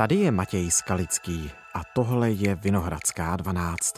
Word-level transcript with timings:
Tady 0.00 0.14
je 0.14 0.30
Matěj 0.30 0.70
Skalický 0.70 1.50
a 1.74 1.80
tohle 1.94 2.30
je 2.30 2.54
Vinohradská 2.54 3.36
12. 3.36 3.94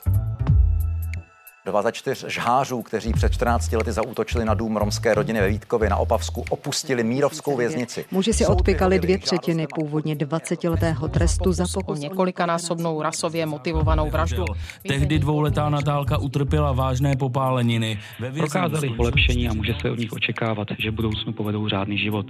Dva 1.67 1.83
ze 1.83 1.93
čtyř 1.93 2.25
žhářů, 2.29 2.83
kteří 2.83 3.13
před 3.13 3.33
14 3.33 3.73
lety 3.73 3.93
zaútočili 3.93 4.45
na 4.45 4.55
dům 4.55 4.77
romské 4.77 5.15
rodiny 5.15 5.41
ve 5.41 5.49
Vítkově 5.49 5.91
na 5.91 5.97
Opavsku, 5.97 6.45
opustili 6.51 7.05
mírovskou 7.05 7.57
věznici. 7.57 8.05
Muži 8.11 8.33
si 8.33 8.47
odpikali 8.47 8.99
dvě 8.99 9.19
třetiny 9.19 9.67
původně 9.75 10.15
20-letého 10.15 11.09
trestu 11.09 11.53
za 11.53 11.65
pokus. 11.75 11.99
Několikanásobnou 11.99 13.03
rasově 13.03 13.47
motivovanou 13.47 14.11
vraždu. 14.11 14.45
Tehdy 14.89 15.19
dvouletá 15.19 15.69
Natálka 15.69 16.19
utrpěla 16.19 16.73
vážné 16.73 17.17
popáleniny. 17.17 17.99
Prokázali 18.39 18.91
polepšení 18.91 19.49
a 19.49 19.55
může 19.55 19.75
se 19.81 19.91
od 19.91 19.99
nich 19.99 20.13
očekávat, 20.13 20.69
že 20.79 20.91
v 20.91 20.95
budoucnu 20.95 21.33
povedou 21.33 21.69
řádný 21.69 21.99
život. 21.99 22.27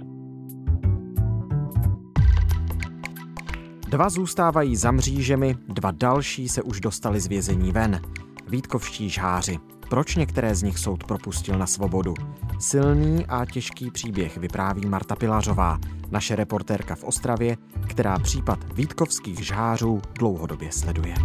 Dva 3.93 4.09
zůstávají 4.09 4.75
za 4.75 4.91
mřížemi, 4.91 5.55
dva 5.67 5.91
další 5.91 6.49
se 6.49 6.61
už 6.61 6.79
dostali 6.79 7.19
z 7.19 7.27
vězení 7.27 7.71
ven. 7.71 8.01
Vítkovští 8.47 9.09
žháři. 9.09 9.59
Proč 9.89 10.15
některé 10.15 10.55
z 10.55 10.63
nich 10.63 10.77
soud 10.77 11.03
propustil 11.03 11.57
na 11.57 11.67
svobodu? 11.67 12.13
Silný 12.59 13.25
a 13.25 13.45
těžký 13.45 13.91
příběh 13.91 14.37
vypráví 14.37 14.85
Marta 14.85 15.15
Pilařová, 15.15 15.79
naše 16.11 16.35
reportérka 16.35 16.95
v 16.95 17.03
Ostravě, 17.03 17.57
která 17.89 18.19
případ 18.19 18.59
vítkovských 18.73 19.45
žhářů 19.45 20.01
dlouhodobě 20.19 20.71
sleduje. 20.71 21.15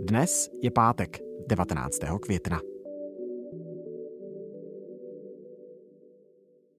Dnes 0.00 0.50
je 0.62 0.70
pátek, 0.70 1.18
19. 1.48 1.98
května. 2.20 2.71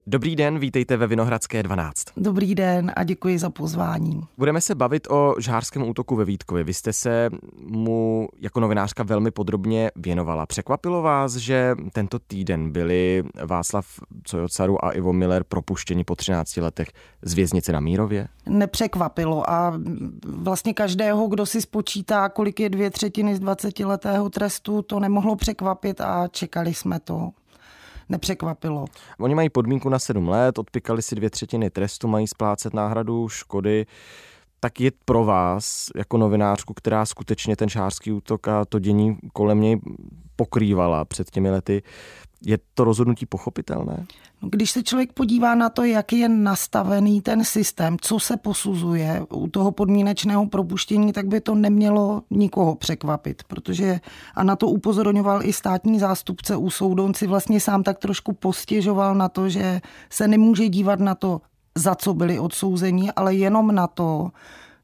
Dobrý 0.06 0.36
den, 0.36 0.58
vítejte 0.58 0.96
ve 0.96 1.06
Vinohradské 1.06 1.62
12. 1.62 2.04
Dobrý 2.16 2.54
den 2.54 2.92
a 2.96 3.04
děkuji 3.04 3.38
za 3.38 3.50
pozvání. 3.50 4.20
Budeme 4.38 4.60
se 4.60 4.74
bavit 4.74 5.06
o 5.10 5.34
žhářském 5.38 5.88
útoku 5.88 6.16
ve 6.16 6.24
Vítkově. 6.24 6.64
Vy 6.64 6.74
jste 6.74 6.92
se 6.92 7.30
mu 7.66 8.28
jako 8.40 8.60
novinářka 8.60 9.02
velmi 9.02 9.30
podrobně 9.30 9.90
věnovala. 9.96 10.46
Překvapilo 10.46 11.02
vás, 11.02 11.36
že 11.36 11.74
tento 11.92 12.18
týden 12.18 12.72
byli 12.72 13.22
Václav 13.46 13.86
Cojocaru 14.24 14.84
a 14.84 14.90
Ivo 14.90 15.12
Miller 15.12 15.44
propuštěni 15.44 16.04
po 16.04 16.16
13 16.16 16.56
letech 16.56 16.88
z 17.22 17.34
věznice 17.34 17.72
na 17.72 17.80
Mírově? 17.80 18.28
Nepřekvapilo 18.48 19.50
a 19.50 19.80
vlastně 20.26 20.74
každého, 20.74 21.26
kdo 21.26 21.46
si 21.46 21.60
spočítá, 21.60 22.28
kolik 22.28 22.60
je 22.60 22.68
dvě 22.68 22.90
třetiny 22.90 23.36
z 23.36 23.40
20 23.40 23.80
letého 23.80 24.30
trestu, 24.30 24.82
to 24.82 25.00
nemohlo 25.00 25.36
překvapit 25.36 26.00
a 26.00 26.28
čekali 26.28 26.74
jsme 26.74 27.00
to 27.00 27.30
nepřekvapilo. 28.08 28.84
Oni 29.20 29.34
mají 29.34 29.50
podmínku 29.50 29.88
na 29.88 29.98
sedm 29.98 30.28
let, 30.28 30.58
odpikali 30.58 31.02
si 31.02 31.14
dvě 31.14 31.30
třetiny 31.30 31.70
trestu, 31.70 32.08
mají 32.08 32.26
splácet 32.26 32.74
náhradu 32.74 33.28
škody. 33.28 33.86
Tak 34.64 34.80
je 34.80 34.92
pro 35.04 35.24
vás, 35.24 35.90
jako 35.96 36.18
novinářku, 36.18 36.74
která 36.74 37.06
skutečně 37.06 37.56
ten 37.56 37.68
šářský 37.68 38.12
útok 38.12 38.48
a 38.48 38.64
to 38.64 38.78
dění 38.78 39.16
kolem 39.32 39.60
něj 39.60 39.80
pokrývala 40.36 41.04
před 41.04 41.30
těmi 41.30 41.50
lety, 41.50 41.82
je 42.44 42.58
to 42.74 42.84
rozhodnutí 42.84 43.26
pochopitelné? 43.26 44.06
No, 44.42 44.48
když 44.52 44.70
se 44.70 44.82
člověk 44.82 45.12
podívá 45.12 45.54
na 45.54 45.68
to, 45.68 45.84
jak 45.84 46.12
je 46.12 46.28
nastavený 46.28 47.20
ten 47.20 47.44
systém, 47.44 47.96
co 48.00 48.20
se 48.20 48.36
posuzuje 48.36 49.22
u 49.32 49.48
toho 49.48 49.72
podmínečného 49.72 50.46
propuštění, 50.46 51.12
tak 51.12 51.26
by 51.26 51.40
to 51.40 51.54
nemělo 51.54 52.22
nikoho 52.30 52.74
překvapit, 52.74 53.42
protože 53.44 54.00
a 54.34 54.44
na 54.44 54.56
to 54.56 54.68
upozorňoval 54.68 55.44
i 55.44 55.52
státní 55.52 55.98
zástupce 55.98 56.56
u 56.56 56.70
soudu, 56.70 57.04
on 57.04 57.14
si 57.14 57.26
vlastně 57.26 57.60
sám 57.60 57.82
tak 57.82 57.98
trošku 57.98 58.32
postěžoval 58.32 59.14
na 59.14 59.28
to, 59.28 59.48
že 59.48 59.80
se 60.10 60.28
nemůže 60.28 60.68
dívat 60.68 61.00
na 61.00 61.14
to, 61.14 61.40
za 61.74 61.94
co 61.94 62.14
byli 62.14 62.38
odsouzeni, 62.38 63.12
ale 63.12 63.34
jenom 63.34 63.74
na 63.74 63.86
to, 63.86 64.30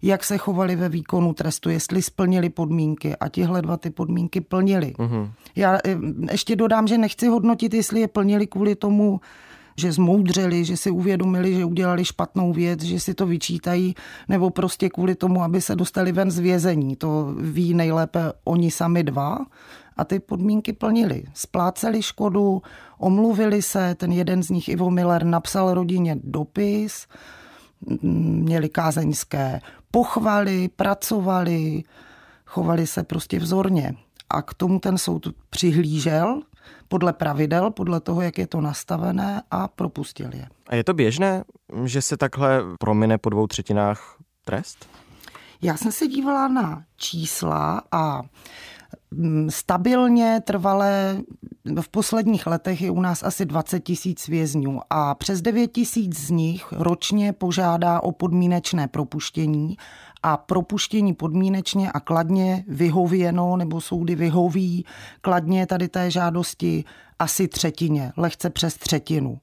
jak 0.02 0.24
se 0.24 0.38
chovali 0.38 0.76
ve 0.76 0.88
výkonu 0.88 1.34
trestu, 1.34 1.70
jestli 1.70 2.02
splnili 2.02 2.50
podmínky 2.50 3.16
a 3.16 3.28
tihle 3.28 3.62
dva 3.62 3.76
ty 3.76 3.90
podmínky 3.90 4.40
plnili. 4.40 4.94
Mm-hmm. 4.98 5.30
Já 5.56 5.78
eh, 5.84 5.96
ještě 6.30 6.56
dodám, 6.56 6.86
že 6.86 6.98
nechci 6.98 7.26
hodnotit, 7.26 7.74
jestli 7.74 8.00
je 8.00 8.08
plnili 8.08 8.46
kvůli 8.46 8.74
tomu, 8.74 9.20
že 9.76 9.92
zmoudřeli, 9.92 10.64
že 10.64 10.76
si 10.76 10.90
uvědomili, 10.90 11.54
že 11.54 11.64
udělali 11.64 12.04
špatnou 12.04 12.52
věc, 12.52 12.82
že 12.82 13.00
si 13.00 13.14
to 13.14 13.26
vyčítají, 13.26 13.94
nebo 14.28 14.50
prostě 14.50 14.88
kvůli 14.88 15.14
tomu, 15.14 15.42
aby 15.42 15.60
se 15.60 15.76
dostali 15.76 16.12
ven 16.12 16.30
z 16.30 16.38
vězení. 16.38 16.96
To 16.96 17.34
ví 17.40 17.74
nejlépe 17.74 18.32
oni 18.44 18.70
sami 18.70 19.04
dva 19.04 19.38
a 20.00 20.04
ty 20.04 20.20
podmínky 20.20 20.72
plnili. 20.72 21.24
Spláceli 21.34 22.02
škodu, 22.02 22.62
omluvili 22.98 23.62
se, 23.62 23.94
ten 23.94 24.12
jeden 24.12 24.42
z 24.42 24.50
nich, 24.50 24.68
Ivo 24.68 24.90
Miller, 24.90 25.24
napsal 25.24 25.74
rodině 25.74 26.16
dopis, 26.24 27.06
měli 28.02 28.68
kázeňské 28.68 29.60
pochvaly, 29.90 30.68
pracovali, 30.76 31.82
chovali 32.46 32.86
se 32.86 33.02
prostě 33.02 33.38
vzorně. 33.38 33.94
A 34.30 34.42
k 34.42 34.54
tomu 34.54 34.78
ten 34.78 34.98
soud 34.98 35.26
přihlížel 35.50 36.42
podle 36.88 37.12
pravidel, 37.12 37.70
podle 37.70 38.00
toho, 38.00 38.20
jak 38.20 38.38
je 38.38 38.46
to 38.46 38.60
nastavené 38.60 39.42
a 39.50 39.68
propustil 39.68 40.30
je. 40.34 40.46
A 40.68 40.74
je 40.74 40.84
to 40.84 40.94
běžné, 40.94 41.44
že 41.84 42.02
se 42.02 42.16
takhle 42.16 42.62
promine 42.78 43.18
po 43.18 43.30
dvou 43.30 43.46
třetinách 43.46 44.16
trest? 44.44 44.88
Já 45.62 45.76
jsem 45.76 45.92
se 45.92 46.06
dívala 46.06 46.48
na 46.48 46.84
čísla 46.96 47.82
a 47.92 48.22
stabilně 49.48 50.40
trvalé 50.44 51.22
v 51.80 51.88
posledních 51.88 52.46
letech 52.46 52.82
je 52.82 52.90
u 52.90 53.00
nás 53.00 53.22
asi 53.22 53.46
20 53.46 53.80
tisíc 53.80 54.28
vězňů 54.28 54.80
a 54.90 55.14
přes 55.14 55.42
9 55.42 55.72
tisíc 55.72 56.18
z 56.18 56.30
nich 56.30 56.72
ročně 56.72 57.32
požádá 57.32 58.00
o 58.00 58.12
podmínečné 58.12 58.88
propuštění 58.88 59.76
a 60.22 60.36
propuštění 60.36 61.14
podmínečně 61.14 61.92
a 61.92 62.00
kladně 62.00 62.64
vyhověno, 62.68 63.56
nebo 63.56 63.80
soudy 63.80 64.14
vyhoví 64.14 64.84
kladně 65.20 65.66
tady 65.66 65.88
té 65.88 66.10
žádosti 66.10 66.84
asi 67.18 67.48
třetině, 67.48 68.12
lehce 68.16 68.50
přes 68.50 68.74
třetinu. 68.74 69.38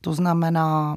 To 0.00 0.14
znamená 0.14 0.96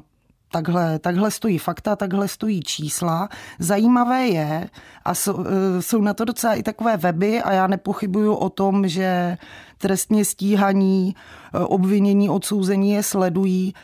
Takhle, 0.50 0.98
takhle 0.98 1.30
stojí 1.30 1.58
fakta, 1.58 1.96
takhle 1.96 2.28
stojí 2.28 2.60
čísla. 2.60 3.28
Zajímavé 3.58 4.26
je, 4.26 4.70
a 5.04 5.14
jsou, 5.14 5.44
e, 5.44 5.82
jsou 5.82 6.00
na 6.00 6.14
to 6.14 6.24
docela 6.24 6.54
i 6.54 6.62
takové 6.62 6.96
weby, 6.96 7.42
a 7.42 7.52
já 7.52 7.66
nepochybuju 7.66 8.34
o 8.34 8.50
tom, 8.50 8.88
že 8.88 9.38
trestně 9.78 10.24
stíhaní, 10.24 11.14
e, 11.54 11.58
obvinění, 11.58 12.28
odsouzení 12.28 12.90
je 12.90 13.02
sledují, 13.02 13.74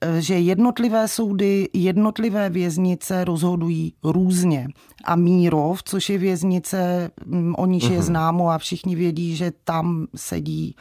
e, 0.00 0.20
že 0.20 0.38
jednotlivé 0.38 1.08
soudy, 1.08 1.68
jednotlivé 1.72 2.50
věznice 2.50 3.24
rozhodují 3.24 3.94
různě. 4.04 4.68
A 5.04 5.16
Mírov, 5.16 5.82
což 5.82 6.10
je 6.10 6.18
věznice, 6.18 7.10
o 7.56 7.66
níž 7.66 7.84
je 7.84 7.96
mhm. 7.96 8.02
známo 8.02 8.50
a 8.50 8.58
všichni 8.58 8.96
vědí, 8.96 9.36
že 9.36 9.52
tam 9.64 10.06
sedí 10.16 10.76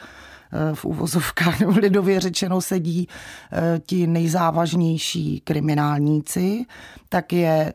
v 0.74 0.86
uvozovkách 0.86 1.60
nebo 1.60 1.72
lidově 1.72 2.20
řečeno 2.20 2.62
sedí 2.62 3.08
eh, 3.52 3.80
ti 3.86 4.08
nejzávažnější 4.08 5.40
kriminálníci, 5.40 6.66
tak 7.10 7.34
je 7.34 7.74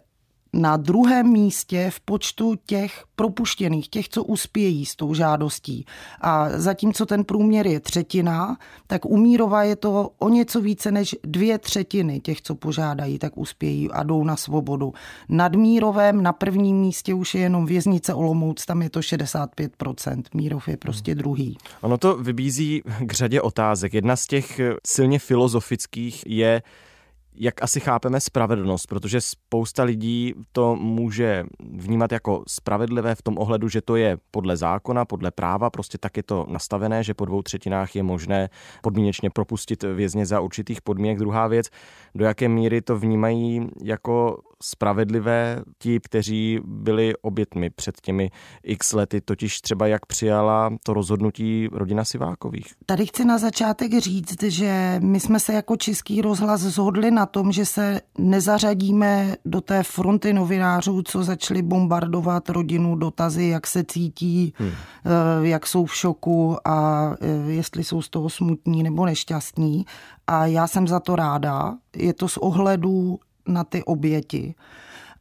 na 0.53 0.77
druhém 0.77 1.33
místě 1.33 1.91
v 1.91 2.01
počtu 2.01 2.55
těch 2.67 3.05
propuštěných, 3.17 3.89
těch, 3.89 4.09
co 4.09 4.25
uspějí 4.25 4.87
s 4.87 4.97
tou 4.97 5.15
žádostí. 5.15 5.87
A 6.21 6.49
zatímco 6.59 7.07
ten 7.07 7.25
průměr 7.25 7.67
je 7.67 7.81
třetina, 7.81 8.57
tak 8.87 9.05
u 9.05 9.17
Mírova 9.17 9.63
je 9.63 9.77
to 9.77 10.11
o 10.19 10.29
něco 10.29 10.61
více 10.61 10.93
než 10.93 11.17
dvě 11.25 11.59
třetiny 11.59 12.21
těch, 12.21 12.41
co 12.41 12.55
požádají, 12.55 13.19
tak 13.19 13.39
uspějí 13.39 13.91
a 13.91 14.03
jdou 14.03 14.25
na 14.25 14.37
svobodu. 14.37 14.93
Nad 15.29 15.55
Mírovém 15.55 16.23
na 16.23 16.33
prvním 16.33 16.77
místě 16.77 17.15
už 17.15 17.35
je 17.35 17.41
jenom 17.41 17.67
věznice 17.67 18.15
Olomouc, 18.15 18.67
tam 18.67 18.83
je 18.83 18.91
to 18.91 19.01
65%. 19.01 20.23
Mírov 20.35 20.69
je 20.69 20.77
prostě 20.77 21.15
druhý. 21.15 21.59
Ono 21.81 21.99
to 21.99 22.17
vybízí 22.17 22.83
k 23.07 23.13
řadě 23.13 23.41
otázek. 23.41 23.95
Jedna 23.95 24.17
z 24.17 24.27
těch 24.27 24.61
silně 24.87 25.19
filozofických 25.19 26.25
je, 26.27 26.63
jak 27.35 27.63
asi 27.63 27.81
chápeme 27.81 28.21
spravedlnost, 28.21 28.87
protože 28.87 29.21
spousta 29.21 29.83
lidí 29.83 30.35
to 30.53 30.77
může 30.77 31.45
vnímat 31.71 32.13
jako 32.13 32.45
spravedlivé 32.49 33.15
v 33.15 33.23
tom 33.23 33.39
ohledu, 33.39 33.69
že 33.69 33.81
to 33.81 33.97
je 33.97 34.19
podle 34.31 34.57
zákona, 34.57 35.05
podle 35.05 35.31
práva, 35.31 35.71
prostě 35.71 35.99
tak 35.99 36.17
je 36.17 36.23
to 36.23 36.47
nastavené, 36.49 37.05
že 37.05 37.15
po 37.15 37.25
dvou 37.25 37.43
třetinách 37.43 37.97
je 37.97 38.03
možné 38.03 38.51
podmínečně 38.83 39.31
propustit 39.31 39.83
vězně 39.83 40.27
za 40.27 40.41
určitých 40.41 40.83
podmínek. 40.83 41.19
Druhá 41.19 41.47
věc, 41.47 41.67
do 42.15 42.25
jaké 42.25 42.49
míry 42.49 42.83
to 42.83 42.99
vnímají 42.99 43.69
jako 43.83 44.43
spravedlivé 44.63 45.63
ti, 45.79 46.01
kteří 46.01 46.61
byli 46.65 47.17
obětmi 47.23 47.71
před 47.71 48.01
těmi 48.01 48.31
x 48.63 48.93
lety, 48.93 49.21
totiž 49.21 49.61
třeba 49.61 49.87
jak 49.87 50.07
přijala 50.07 50.71
to 50.83 50.95
rozhodnutí 50.95 51.69
rodina 51.73 52.05
Sivákových? 52.05 52.75
Tady 52.87 53.07
chci 53.07 53.25
na 53.25 53.39
začátek 53.39 53.99
říct, 53.99 54.43
že 54.43 54.97
my 55.03 55.21
jsme 55.21 55.41
se 55.41 55.53
jako 55.53 55.77
Český 55.77 56.23
rozhlas 56.23 56.61
zhodli 56.61 57.11
na 57.11 57.27
tom, 57.27 57.53
že 57.53 57.67
se 57.67 58.01
nezařadíme 58.19 59.37
do 59.45 59.61
té 59.61 59.83
fronty 59.83 60.33
novinářů, 60.33 61.03
co 61.03 61.25
začali 61.25 61.63
bombardovat 61.63 62.49
rodinu 62.49 62.97
dotazy, 62.97 63.45
jak 63.45 63.67
se 63.67 63.85
cítí, 63.85 64.55
hmm. 64.59 64.71
Eh, 65.05 65.49
jak 65.49 65.67
jsou 65.67 65.85
v 65.85 65.97
šoku 65.97 66.57
a 66.69 67.11
eh, 67.21 67.53
jestli 67.53 67.85
jsou 67.85 68.03
z 68.03 68.09
toho 68.09 68.31
smutní 68.31 68.83
nebo 68.83 69.07
nešťastní. 69.07 69.87
A 70.27 70.47
já 70.47 70.67
jsem 70.67 70.89
za 70.89 71.01
to 71.01 71.17
ráda. 71.17 71.75
Je 71.97 72.15
to 72.15 72.29
z 72.29 72.37
ohledu 72.37 73.19
na 73.47 73.65
ty 73.65 73.85
oběti. 73.85 74.55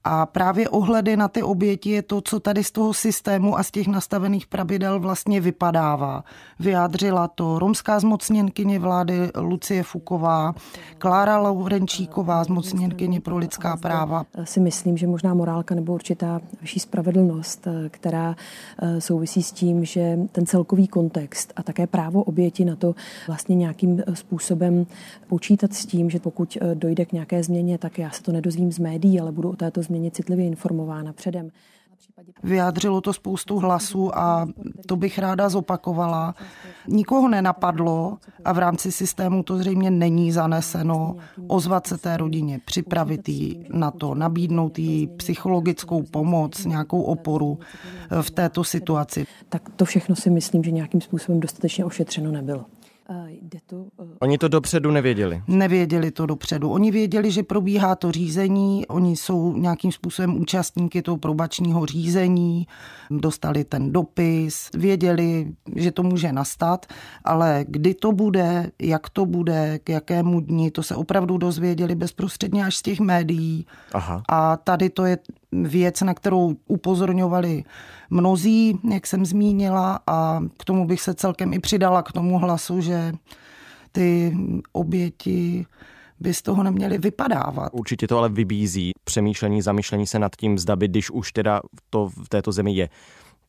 A 0.04 0.26
právě 0.26 0.70
ohledy 0.70 1.18
na 1.18 1.28
ty 1.28 1.44
oběti 1.44 1.90
je 1.90 2.02
to, 2.02 2.22
co 2.22 2.40
tady 2.40 2.64
z 2.64 2.72
toho 2.72 2.94
systému 2.94 3.58
a 3.58 3.64
z 3.64 3.72
těch 3.72 3.88
nastavených 3.88 4.48
pravidel 4.48 5.00
vlastně 5.00 5.42
vypadává. 5.42 6.24
Vyjádřila 6.60 7.28
to 7.28 7.60
romská 7.60 8.00
zmocněnkyně 8.00 8.80
vlády 8.80 9.30
Lucie 9.36 9.84
Fuková, 9.84 10.56
Klára 10.98 11.38
Laurenčíková, 11.38 12.44
zmocněnkyně 12.44 13.22
pro 13.22 13.38
lidská 13.38 13.78
práva. 13.78 14.26
Si 14.44 14.60
myslím, 14.60 14.98
že 14.98 15.08
možná 15.08 15.34
morálka 15.34 15.76
nebo 15.76 15.94
určitá 15.94 16.42
vyšší 16.62 16.80
spravedlnost, 16.80 17.68
která 17.90 18.36
eh, 18.82 19.02
souvisí 19.02 19.44
s 19.44 19.52
tím, 19.52 19.86
že 19.86 20.20
ten 20.32 20.46
celkový 20.46 20.88
kontext 20.88 21.54
a 21.56 21.64
také 21.64 21.88
právo 21.88 22.24
oběti 22.24 22.66
na 22.66 22.76
to 22.76 22.96
vlastně 23.28 23.56
nějakým 23.56 24.00
eh, 24.00 24.16
způsobem 24.16 24.86
počítat 25.28 25.74
s 25.74 25.86
tím, 25.86 26.10
že 26.10 26.20
pokud 26.20 26.58
eh, 26.62 26.76
dojde 26.76 27.06
k 27.06 27.12
nějaké 27.12 27.44
změně, 27.44 27.78
tak 27.78 28.00
já 28.00 28.10
se 28.10 28.24
to 28.24 28.32
nedozvím 28.32 28.72
z 28.72 28.80
médií, 28.80 29.20
ale 29.20 29.32
budu 29.32 29.50
o 29.50 29.56
této 29.56 29.82
citlivě 30.12 30.46
informována 30.46 31.14
předem. 31.14 31.50
Vyjádřilo 32.44 33.02
to 33.02 33.14
spoustu 33.14 33.60
hlasů 33.60 34.18
a 34.18 34.48
to 34.88 34.96
bych 34.96 35.20
ráda 35.20 35.50
zopakovala. 35.50 36.36
Nikoho 36.88 37.30
nenapadlo 37.30 38.18
a 38.46 38.54
v 38.54 38.58
rámci 38.58 38.92
systému 38.92 39.44
to 39.44 39.58
zřejmě 39.58 39.92
není 39.92 40.32
zaneseno 40.32 41.16
ozvat 41.48 41.88
se 41.88 41.98
té 41.98 42.18
rodině, 42.18 42.60
připravit 42.66 43.30
jí 43.30 43.66
na 43.74 43.92
to, 43.92 44.16
nabídnout 44.16 44.80
jí 44.80 45.08
psychologickou 45.08 46.04
pomoc, 46.04 46.66
nějakou 46.66 47.02
oporu 47.02 47.60
v 48.22 48.32
této 48.32 48.64
situaci. 48.64 49.26
Tak 49.50 49.70
to 49.76 49.86
všechno 49.86 50.16
si 50.16 50.30
myslím, 50.30 50.64
že 50.64 50.72
nějakým 50.72 51.02
způsobem 51.02 51.40
dostatečně 51.40 51.86
ošetřeno 51.86 52.32
nebylo. 52.32 52.66
To, 53.66 53.86
Oni 54.20 54.38
to 54.38 54.48
dopředu 54.48 54.92
nevěděli? 54.92 55.44
Nevěděli 55.48 56.12
to 56.12 56.26
dopředu. 56.26 56.70
Oni 56.70 56.92
věděli, 56.92 57.32
že 57.32 57.44
probíhá 57.44 57.96
to 57.96 58.12
řízení, 58.12 58.88
oni 58.88 59.16
jsou 59.18 59.58
nějakým 59.58 59.92
způsobem 59.92 60.42
účastníky 60.42 61.02
toho 61.02 61.18
probačního 61.18 61.86
řízení, 61.86 62.68
dostali 63.10 63.64
ten 63.64 63.92
dopis, 63.92 64.70
věděli, 64.74 65.54
že 65.76 65.92
to 65.92 66.04
může 66.04 66.32
nastat, 66.32 66.86
ale 67.24 67.66
kdy 67.68 67.94
to 67.94 68.12
bude, 68.12 68.72
jak 68.82 69.10
to 69.10 69.26
bude, 69.26 69.80
k 69.84 69.90
jakému 69.90 70.40
dni, 70.40 70.72
to 70.72 70.84
se 70.84 70.96
opravdu 70.96 71.38
dozvěděli 71.38 71.96
bezprostředně 71.96 72.66
až 72.66 72.76
z 72.76 72.82
těch 72.82 73.00
médií. 73.00 73.66
Aha. 73.94 74.24
A 74.30 74.58
tady 74.58 74.90
to 74.90 75.06
je 75.06 75.18
věc, 75.52 76.02
na 76.02 76.14
kterou 76.14 76.56
upozorňovali 76.68 77.64
mnozí, 78.10 78.80
jak 78.92 79.08
jsem 79.08 79.26
zmínila, 79.26 80.00
a 80.08 80.42
k 80.58 80.66
tomu 80.66 80.88
bych 80.88 81.02
se 81.02 81.14
celkem 81.14 81.54
i 81.54 81.60
přidala 81.60 82.04
k 82.04 82.12
tomu 82.12 82.38
hlasu, 82.38 82.82
že 82.82 83.14
ty 83.92 84.38
oběti 84.72 85.66
by 86.20 86.34
z 86.34 86.42
toho 86.42 86.64
neměly 86.64 86.98
vypadávat. 86.98 87.70
Určitě 87.74 88.08
to 88.08 88.18
ale 88.18 88.30
vybízí 88.30 88.92
přemýšlení, 89.04 89.62
zamýšlení 89.62 90.08
se 90.08 90.20
nad 90.20 90.36
tím, 90.36 90.58
zda 90.58 90.76
by, 90.76 90.88
když 90.88 91.12
už 91.12 91.32
teda 91.32 91.62
to 91.90 92.10
v 92.10 92.30
této 92.30 92.52
zemi 92.52 92.74
je 92.74 92.90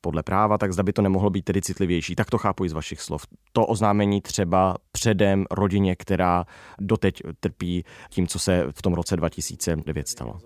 podle 0.00 0.22
práva, 0.22 0.58
tak 0.58 0.72
zda 0.72 0.82
by 0.82 0.92
to 0.92 1.02
nemohlo 1.02 1.30
být 1.30 1.44
tedy 1.44 1.62
citlivější. 1.62 2.14
Tak 2.14 2.30
to 2.30 2.38
chápu 2.38 2.64
i 2.64 2.68
z 2.68 2.72
vašich 2.72 3.00
slov. 3.00 3.26
To 3.52 3.66
oznámení 3.66 4.20
třeba 4.20 4.76
předem 4.92 5.44
rodině, 5.50 5.96
která 5.96 6.44
doteď 6.80 7.22
trpí 7.40 7.84
tím, 8.10 8.26
co 8.26 8.38
se 8.38 8.66
v 8.70 8.82
tom 8.82 8.94
roce 8.94 9.16
2009 9.16 10.08
stalo. 10.08 10.38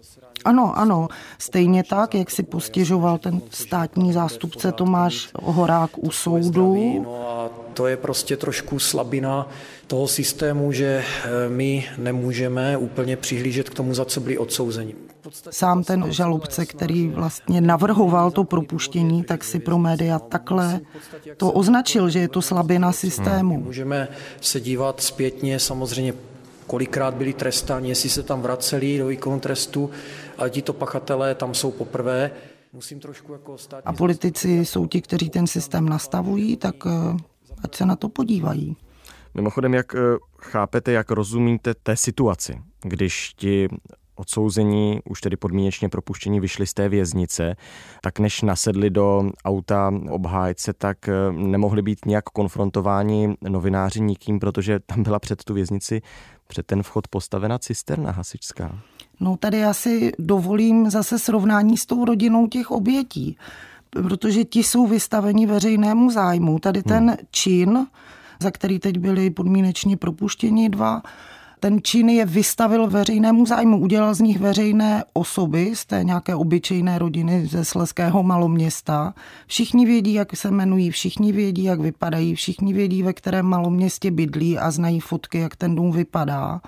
Ano, 0.45 0.79
ano. 0.79 1.09
Stejně 1.39 1.85
tak, 1.85 2.15
jak 2.15 2.31
si 2.31 2.43
postěžoval 2.43 3.19
ten 3.19 3.41
státní 3.51 4.13
zástupce 4.13 4.73
Tomáš 4.73 5.29
Horák 5.43 5.91
u 5.99 6.11
soudu. 6.11 7.03
No 7.05 7.29
a 7.29 7.51
to 7.75 7.87
je 7.87 7.97
prostě 7.97 8.37
trošku 8.37 8.79
slabina 8.79 9.49
toho 9.87 10.09
systému, 10.09 10.73
že 10.73 11.05
eh, 11.05 11.49
my 11.49 11.89
nemůžeme 11.99 12.77
úplně 12.77 13.17
přihlížet 13.17 13.71
k 13.71 13.75
tomu, 13.75 13.95
za 13.95 14.05
co 14.05 14.21
byli 14.21 14.39
odsouzeni. 14.39 14.95
Sám 15.51 15.85
ten 15.85 16.13
žalobce, 16.13 16.67
který 16.67 17.09
vlastně 17.09 17.61
navrhoval 17.61 18.31
to 18.31 18.45
propuštění, 18.45 19.25
tak 19.25 19.45
si 19.45 19.59
pro 19.59 19.79
média 19.79 20.19
takhle 20.19 20.81
to 21.37 21.53
označil, 21.53 22.11
že 22.11 22.19
je 22.19 22.29
to 22.29 22.43
slabina 22.43 22.93
systému. 22.93 23.55
Hmm. 23.55 23.65
Můžeme 23.65 24.09
se 24.41 24.61
dívat 24.61 25.01
zpětně 25.01 25.59
samozřejmě 25.59 26.15
kolikrát 26.67 27.15
byli 27.15 27.33
trestáni, 27.33 27.89
jestli 27.89 28.11
se 28.11 28.23
tam 28.23 28.43
vraceli 28.43 28.99
do 28.99 29.07
výkonu 29.07 29.41
trestu, 29.41 29.91
ale 30.39 30.51
tito 30.51 30.73
pachatelé 30.73 31.35
tam 31.35 31.55
jsou 31.55 31.71
poprvé. 31.71 32.31
Musím 32.73 33.01
trošku 33.01 33.33
jako 33.33 33.57
A 33.85 33.93
politici 33.93 34.67
jsou 34.67 34.87
ti, 34.87 35.01
kteří 35.01 35.31
ten 35.31 35.47
systém 35.47 35.89
nastavují, 35.89 36.57
tak 36.57 36.75
eh, 36.87 37.17
ať 37.65 37.75
se 37.75 37.87
na 37.87 37.97
to 37.97 38.09
podívají. 38.09 38.77
Mimochodem, 39.35 39.75
jak 39.75 39.95
eh, 39.95 39.99
chápete, 40.39 40.93
jak 40.93 41.11
rozumíte 41.11 41.75
té 41.75 41.97
situaci, 41.97 42.63
když 42.83 43.33
ti 43.37 43.69
odsouzení, 44.17 45.01
už 45.11 45.21
tedy 45.21 45.37
podmínečně 45.37 45.89
propuštění, 45.89 46.41
vyšli 46.41 46.67
z 46.67 46.75
té 46.75 46.89
věznice, 46.89 47.57
tak 48.03 48.19
než 48.19 48.43
nasedli 48.43 48.91
do 48.91 49.31
auta 49.45 49.93
obhájce, 50.11 50.73
tak 50.73 51.09
eh, 51.09 51.13
nemohli 51.33 51.83
být 51.83 52.07
nějak 52.07 52.25
konfrontováni 52.25 53.35
novináři 53.49 54.01
nikým, 54.01 54.41
protože 54.41 54.81
tam 54.81 55.03
byla 55.03 55.19
před 55.19 55.45
tu 55.45 55.55
věznici, 55.55 56.03
před 56.47 56.67
ten 56.67 56.83
vchod 56.83 57.09
postavena 57.09 57.59
cisterna 57.59 58.11
hasičská. 58.11 58.83
No 59.21 59.37
tady 59.37 59.59
já 59.59 59.75
si 59.75 60.13
dovolím 60.19 60.91
zase 60.91 61.19
srovnání 61.19 61.77
s 61.77 61.87
tou 61.87 62.05
rodinou 62.05 62.47
těch 62.47 62.71
obětí, 62.71 63.37
protože 63.91 64.45
ti 64.45 64.63
jsou 64.63 64.87
vystaveni 64.87 65.47
veřejnému 65.47 66.11
zájmu. 66.11 66.59
Tady 66.59 66.83
ten 66.83 67.09
hmm. 67.09 67.17
čin, 67.31 67.87
za 68.41 68.51
který 68.51 68.79
teď 68.79 68.99
byli 68.99 69.31
podmínečně 69.31 69.97
propuštěni 69.97 70.69
dva, 70.69 71.03
ten 71.61 71.79
čin 71.83 72.09
je 72.09 72.25
vystavil 72.27 72.87
veřejnému 72.87 73.47
zájmu, 73.47 73.79
udělal 73.79 74.15
z 74.15 74.21
nich 74.21 74.39
veřejné 74.39 75.05
osoby 75.13 75.73
z 75.75 75.87
té 75.87 76.05
nějaké 76.05 76.35
obyčejné 76.35 76.99
rodiny 76.99 77.47
ze 77.47 77.65
Sleského 77.65 78.23
maloměsta. 78.23 79.15
Všichni 79.47 79.87
vědí, 79.87 80.13
jak 80.13 80.37
se 80.37 80.49
jmenují, 80.49 80.91
všichni 80.91 81.33
vědí, 81.33 81.65
jak 81.65 81.81
vypadají, 81.81 82.35
všichni 82.35 82.73
vědí, 82.73 83.03
ve 83.03 83.13
kterém 83.13 83.47
maloměstě 83.47 84.11
bydlí 84.11 84.59
a 84.59 84.71
znají 84.71 85.01
fotky, 85.01 85.39
jak 85.39 85.57
ten 85.57 85.75
dům 85.75 85.93
vypadá 85.93 86.61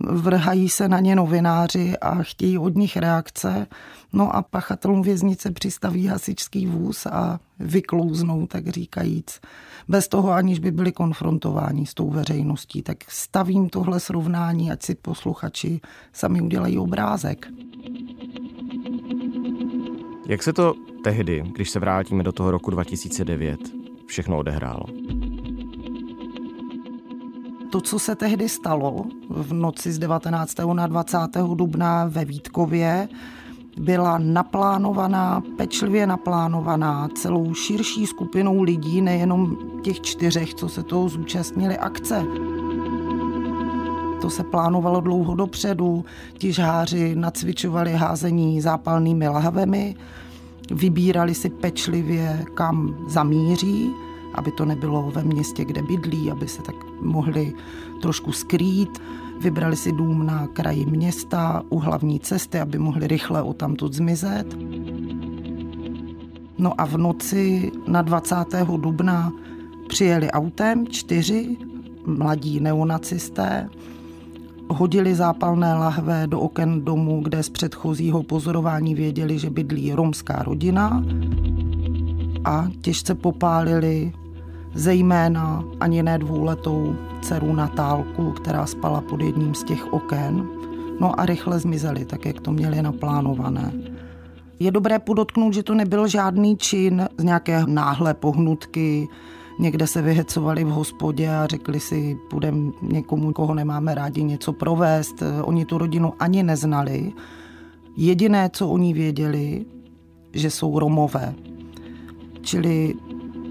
vrhají 0.00 0.68
se 0.68 0.88
na 0.88 1.00
ně 1.00 1.16
novináři 1.16 1.98
a 1.98 2.22
chtějí 2.22 2.58
od 2.58 2.74
nich 2.74 2.96
reakce. 2.96 3.66
No 4.12 4.36
a 4.36 4.42
pachatelům 4.42 5.02
věznice 5.02 5.50
přistaví 5.50 6.06
hasičský 6.06 6.66
vůz 6.66 7.06
a 7.06 7.40
vyklouznou, 7.60 8.46
tak 8.46 8.68
říkajíc, 8.68 9.40
bez 9.88 10.08
toho 10.08 10.30
aniž 10.30 10.58
by 10.58 10.70
byli 10.70 10.92
konfrontováni 10.92 11.86
s 11.86 11.94
tou 11.94 12.10
veřejností. 12.10 12.82
Tak 12.82 12.96
stavím 13.08 13.68
tohle 13.68 14.00
srovnání, 14.00 14.72
ať 14.72 14.82
si 14.82 14.94
posluchači 14.94 15.80
sami 16.12 16.40
udělají 16.40 16.78
obrázek. 16.78 17.48
Jak 20.28 20.42
se 20.42 20.52
to 20.52 20.74
tehdy, 21.04 21.44
když 21.54 21.70
se 21.70 21.78
vrátíme 21.78 22.22
do 22.22 22.32
toho 22.32 22.50
roku 22.50 22.70
2009, 22.70 23.60
všechno 24.06 24.38
odehrálo? 24.38 24.84
To, 27.70 27.80
co 27.80 27.98
se 27.98 28.14
tehdy 28.14 28.48
stalo 28.48 29.04
v 29.30 29.52
noci 29.52 29.92
z 29.92 29.98
19. 29.98 30.54
na 30.72 30.86
20. 30.86 31.18
dubna 31.54 32.04
ve 32.08 32.24
Vítkově, 32.24 33.08
byla 33.80 34.18
naplánovaná, 34.18 35.42
pečlivě 35.56 36.06
naplánovaná 36.06 37.08
celou 37.14 37.54
širší 37.54 38.06
skupinou 38.06 38.62
lidí, 38.62 39.00
nejenom 39.00 39.56
těch 39.82 40.00
čtyřech, 40.00 40.54
co 40.54 40.68
se 40.68 40.82
toho 40.82 41.08
zúčastnili 41.08 41.78
akce. 41.78 42.24
To 44.20 44.30
se 44.30 44.44
plánovalo 44.44 45.00
dlouho 45.00 45.34
dopředu, 45.34 46.04
ti 46.38 46.52
žháři 46.52 47.14
nacvičovali 47.16 47.92
házení 47.92 48.60
zápalnými 48.60 49.28
lahvemi, 49.28 49.96
vybírali 50.70 51.34
si 51.34 51.50
pečlivě, 51.50 52.44
kam 52.54 52.94
zamíří 53.08 53.90
aby 54.34 54.52
to 54.52 54.64
nebylo 54.64 55.10
ve 55.10 55.24
městě, 55.24 55.64
kde 55.64 55.82
bydlí, 55.82 56.30
aby 56.30 56.48
se 56.48 56.62
tak 56.62 56.77
mohli 57.00 57.54
trošku 58.02 58.32
skrýt. 58.32 59.02
Vybrali 59.40 59.76
si 59.76 59.92
dům 59.92 60.26
na 60.26 60.46
kraji 60.46 60.86
města 60.86 61.62
u 61.68 61.78
hlavní 61.78 62.20
cesty, 62.20 62.60
aby 62.60 62.78
mohli 62.78 63.06
rychle 63.06 63.42
o 63.42 63.52
tamtud 63.52 63.92
zmizet. 63.92 64.56
No 66.58 66.80
a 66.80 66.86
v 66.86 66.96
noci 66.96 67.72
na 67.86 68.02
20. 68.02 68.34
dubna 68.76 69.32
přijeli 69.88 70.30
autem 70.30 70.86
čtyři 70.86 71.56
mladí 72.06 72.60
neonacisté, 72.60 73.68
hodili 74.68 75.14
zápalné 75.14 75.74
lahve 75.74 76.26
do 76.26 76.40
oken 76.40 76.84
domu, 76.84 77.20
kde 77.20 77.42
z 77.42 77.48
předchozího 77.48 78.22
pozorování 78.22 78.94
věděli, 78.94 79.38
že 79.38 79.50
bydlí 79.50 79.92
romská 79.92 80.42
rodina 80.42 81.04
a 82.44 82.68
těžce 82.80 83.14
popálili 83.14 84.12
zejména 84.74 85.64
ani 85.80 86.02
ne 86.02 86.18
dvouletou 86.18 86.96
dceru 87.20 87.52
Natálku, 87.52 88.30
která 88.30 88.66
spala 88.66 89.00
pod 89.00 89.20
jedním 89.20 89.54
z 89.54 89.64
těch 89.64 89.92
oken. 89.92 90.48
No 91.00 91.20
a 91.20 91.26
rychle 91.26 91.58
zmizeli, 91.58 92.04
tak 92.04 92.26
jak 92.26 92.40
to 92.40 92.52
měli 92.52 92.82
naplánované. 92.82 93.72
Je 94.60 94.70
dobré 94.70 94.98
podotknout, 94.98 95.54
že 95.54 95.62
to 95.62 95.74
nebyl 95.74 96.08
žádný 96.08 96.56
čin 96.56 97.08
z 97.18 97.24
nějaké 97.24 97.62
náhle 97.66 98.14
pohnutky, 98.14 99.08
někde 99.58 99.86
se 99.86 100.02
vyhecovali 100.02 100.64
v 100.64 100.68
hospodě 100.68 101.30
a 101.30 101.46
řekli 101.46 101.80
si, 101.80 102.16
půjdeme 102.30 102.70
někomu, 102.82 103.32
koho 103.32 103.54
nemáme 103.54 103.94
rádi, 103.94 104.22
něco 104.22 104.52
provést. 104.52 105.22
Oni 105.42 105.64
tu 105.64 105.78
rodinu 105.78 106.12
ani 106.18 106.42
neznali. 106.42 107.12
Jediné, 107.96 108.50
co 108.52 108.68
oni 108.68 108.92
věděli, 108.92 109.64
že 110.32 110.50
jsou 110.50 110.78
Romové. 110.78 111.34
Čili 112.42 112.94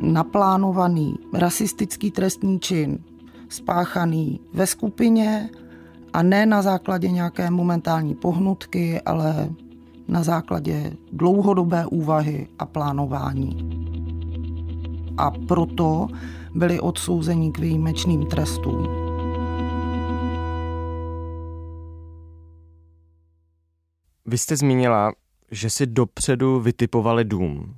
naplánovaný 0.01 1.16
rasistický 1.34 2.12
trestný 2.12 2.60
čin, 2.60 3.00
spáchaný 3.50 4.39
ve 4.54 4.68
skupině 4.68 5.50
a 6.13 6.24
ne 6.24 6.46
na 6.46 6.62
základě 6.62 7.12
nějaké 7.12 7.51
momentální 7.51 8.16
pohnutky, 8.16 9.01
ale 9.01 9.50
na 10.08 10.24
základě 10.24 10.94
dlouhodobé 11.12 11.86
úvahy 11.86 12.48
a 12.60 12.66
plánování. 12.66 13.70
A 15.18 15.32
proto 15.32 16.08
byli 16.56 16.80
odsouzeni 16.80 17.51
k 17.51 17.60
výjimečným 17.60 18.25
trestům. 18.25 18.88
Vy 24.25 24.38
jste 24.38 24.58
zmínila, 24.58 25.12
že 25.51 25.70
si 25.70 25.86
dopředu 25.86 26.60
vytipovali 26.60 27.25
dům 27.25 27.75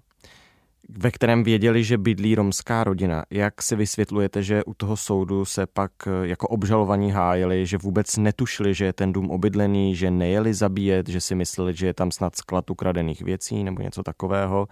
ve 0.98 1.12
kterém 1.12 1.44
věděli, 1.44 1.84
že 1.84 1.98
bydlí 1.98 2.36
romská 2.36 2.84
rodina. 2.84 3.24
Jak 3.30 3.62
si 3.62 3.76
vysvětlujete, 3.76 4.44
že 4.44 4.64
u 4.64 4.74
toho 4.74 4.98
soudu 4.98 5.46
se 5.46 5.68
pak 5.68 5.92
eh, 6.08 6.28
jako 6.28 6.48
obžalovaní 6.48 7.12
hájili, 7.12 7.66
že 7.66 7.78
vůbec 7.78 8.18
netušili, 8.18 8.74
že 8.74 8.86
je 8.86 8.94
ten 8.94 9.14
dům 9.14 9.32
obydlený, 9.32 9.96
že 9.96 10.12
nejeli 10.12 10.54
zabíjet, 10.54 11.10
že 11.10 11.22
si 11.22 11.36
mysleli, 11.36 11.74
že 11.74 11.86
je 11.86 11.94
tam 11.94 12.12
snad 12.12 12.36
sklad 12.36 12.70
ukradených 12.70 13.22
věcí 13.22 13.64
nebo 13.64 13.82
něco 13.82 14.04
takového? 14.04 14.68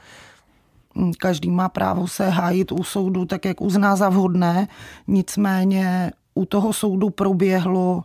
Hm, 0.96 1.12
každý 1.20 1.50
má 1.52 1.70
právo 1.70 2.08
se 2.08 2.30
hájit 2.30 2.72
u 2.72 2.84
soudu 2.84 3.26
tak, 3.26 3.46
jak 3.46 3.62
uzná 3.62 3.96
za 3.96 4.10
vhodné. 4.10 4.68
Nicméně 5.08 6.12
u 6.34 6.46
toho 6.46 6.74
soudu 6.74 7.10
proběhlo 7.10 8.04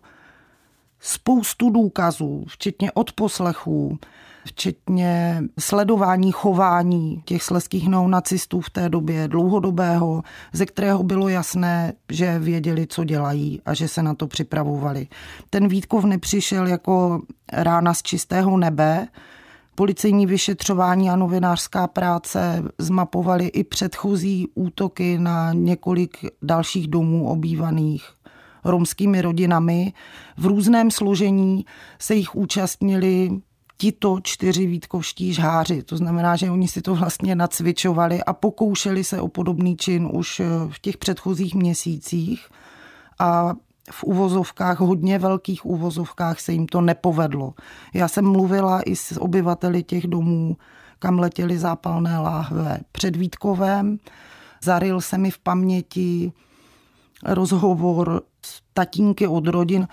spoustu 1.03 1.71
důkazů, 1.71 2.45
včetně 2.49 2.93
odposlechů, 2.93 3.99
včetně 4.47 5.43
sledování 5.59 6.33
chování 6.33 7.23
těch 7.25 7.43
sleských 7.43 7.89
neonacistů 7.89 8.61
v 8.61 8.71
té 8.71 8.89
době 8.89 9.29
dlouhodobého, 9.29 10.23
ze 10.53 10.67
kterého 10.67 11.03
bylo 11.03 11.29
jasné, 11.29 11.93
že 12.11 12.39
věděli, 12.39 12.87
co 12.87 13.05
dělají 13.05 13.61
a 13.65 13.75
že 13.75 13.89
se 13.89 14.03
na 14.03 14.15
to 14.15 14.27
připravovali. 14.27 15.09
Ten 15.51 15.69
Vítkov 15.69 16.05
nepřišel 16.05 16.67
jako 16.67 17.23
rána 17.53 17.95
z 17.95 18.03
čistého 18.03 18.57
nebe, 18.57 19.09
Policejní 19.75 20.27
vyšetřování 20.27 21.11
a 21.11 21.17
novinářská 21.17 21.87
práce 21.87 22.63
zmapovali 22.79 23.47
i 23.47 23.65
předchozí 23.65 24.49
útoky 24.55 25.19
na 25.19 25.53
několik 25.53 26.17
dalších 26.43 26.89
domů 26.89 27.29
obývaných 27.29 28.05
romskými 28.64 29.23
rodinami. 29.23 29.92
V 30.37 30.47
různém 30.47 30.90
složení 30.90 31.64
se 31.99 32.14
jich 32.14 32.35
účastnili 32.35 33.31
tito 33.83 34.19
čtyři 34.23 34.66
vítkovští 34.66 35.35
žháři. 35.35 35.83
To 35.83 35.97
znamená, 35.97 36.37
že 36.37 36.50
oni 36.50 36.69
si 36.69 36.83
to 36.83 36.95
vlastně 36.95 37.35
nacvičovali 37.35 38.25
a 38.25 38.33
pokoušeli 38.33 39.04
se 39.04 39.21
o 39.21 39.28
podobný 39.28 39.76
čin 39.76 40.09
už 40.12 40.40
eh, 40.40 40.45
v 40.69 40.78
těch 40.78 40.97
předchozích 40.97 41.54
měsících 41.54 42.47
a 43.19 43.54
v 43.90 44.04
uvozovkách, 44.04 44.81
hodně 44.81 45.19
velkých 45.19 45.66
uvozovkách 45.66 46.40
se 46.40 46.52
jim 46.52 46.66
to 46.66 46.81
nepovedlo. 46.81 47.54
Já 47.95 48.09
jsem 48.09 48.33
mluvila 48.33 48.81
i 48.83 48.97
s 48.97 49.21
obyvateli 49.21 49.83
těch 49.83 50.07
domů, 50.07 50.57
kam 50.99 51.19
letěli 51.19 51.59
zápalné 51.59 52.19
láhve 52.19 52.78
před 52.92 53.16
Vítkovem. 53.16 53.99
Zaryl 54.62 55.00
se 55.00 55.19
mi 55.19 55.31
v 55.31 55.38
paměti 55.38 56.33
rozhovor 57.25 58.23
tatínky 58.75 59.27
od 59.27 59.47
rodin, 59.47 59.89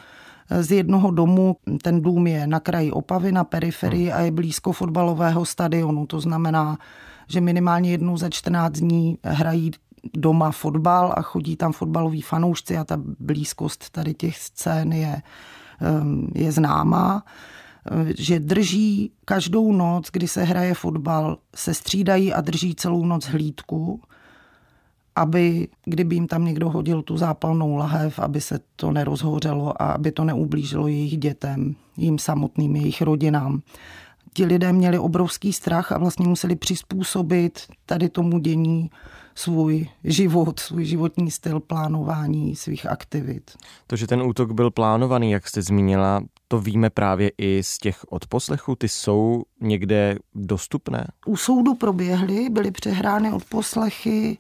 z 0.60 0.72
jednoho 0.72 1.12
domu. 1.12 1.58
Ten 1.82 2.02
dům 2.02 2.28
je 2.28 2.48
na 2.48 2.60
kraji 2.60 2.92
Opavy, 2.92 3.32
na 3.32 3.44
periferii 3.44 4.10
hmm. 4.10 4.18
a 4.18 4.22
je 4.22 4.32
blízko 4.32 4.72
fotbalového 4.72 5.46
stadionu. 5.46 6.06
To 6.06 6.20
znamená, 6.20 6.78
že 7.28 7.42
minimálně 7.42 7.92
jednou 7.92 8.18
za 8.18 8.30
14 8.30 8.74
dní 8.74 9.18
hrají 9.24 9.72
doma 10.14 10.52
fotbal 10.52 11.14
a 11.18 11.22
chodí 11.22 11.56
tam 11.56 11.74
fotbaloví 11.74 12.22
fanoušci 12.22 12.78
a 12.78 12.84
ta 12.84 12.98
blízkost 13.20 13.90
tady 13.90 14.14
těch 14.14 14.38
scén 14.38 14.94
je, 14.94 15.22
ehm, 15.82 16.28
je 16.36 16.52
známá 16.52 17.24
že 18.18 18.40
drží 18.40 19.12
každou 19.26 19.72
noc, 19.72 20.10
kdy 20.12 20.28
se 20.28 20.44
hraje 20.44 20.74
fotbal, 20.74 21.38
se 21.56 21.74
střídají 21.74 22.34
a 22.34 22.42
drží 22.42 22.76
celou 22.76 23.06
noc 23.06 23.26
hlídku 23.26 24.02
aby, 25.20 25.68
kdyby 25.86 26.16
jim 26.16 26.28
tam 26.28 26.46
někdo 26.46 26.70
hodil 26.70 27.02
tu 27.02 27.18
zápalnou 27.18 27.76
lahev, 27.76 28.20
aby 28.20 28.42
se 28.42 28.60
to 28.76 28.92
nerozhořelo 28.92 29.82
a 29.82 29.92
aby 29.92 30.12
to 30.12 30.24
neublížilo 30.24 30.88
jejich 30.88 31.18
dětem, 31.18 31.76
jim 31.98 32.20
samotným, 32.20 32.76
jejich 32.76 33.02
rodinám. 33.02 33.62
Ti 34.34 34.46
lidé 34.46 34.74
měli 34.74 35.00
obrovský 35.00 35.54
strach 35.54 35.92
a 35.92 35.98
vlastně 35.98 36.28
museli 36.28 36.56
přizpůsobit 36.56 37.60
tady 37.86 38.10
tomu 38.10 38.40
dění 38.40 38.90
svůj 39.36 39.88
život, 40.04 40.60
svůj 40.60 40.86
životní 40.86 41.32
styl 41.32 41.60
plánování 41.60 42.56
svých 42.56 42.86
aktivit. 42.86 43.52
To, 43.88 43.96
že 43.96 44.08
ten 44.08 44.22
útok 44.22 44.52
byl 44.52 44.72
plánovaný, 44.72 45.32
jak 45.32 45.48
jste 45.48 45.62
zmínila, 45.62 46.24
to 46.48 46.60
víme 46.60 46.90
právě 46.90 47.32
i 47.38 47.64
z 47.64 47.78
těch 47.78 48.06
odposlechů. 48.10 48.76
Ty 48.76 48.88
jsou 48.88 49.44
někde 49.62 50.18
dostupné? 50.36 51.08
U 51.26 51.38
soudu 51.38 51.74
proběhly, 51.76 52.50
byly 52.50 52.72
přehrány 52.72 53.32
odposlechy 53.32 54.38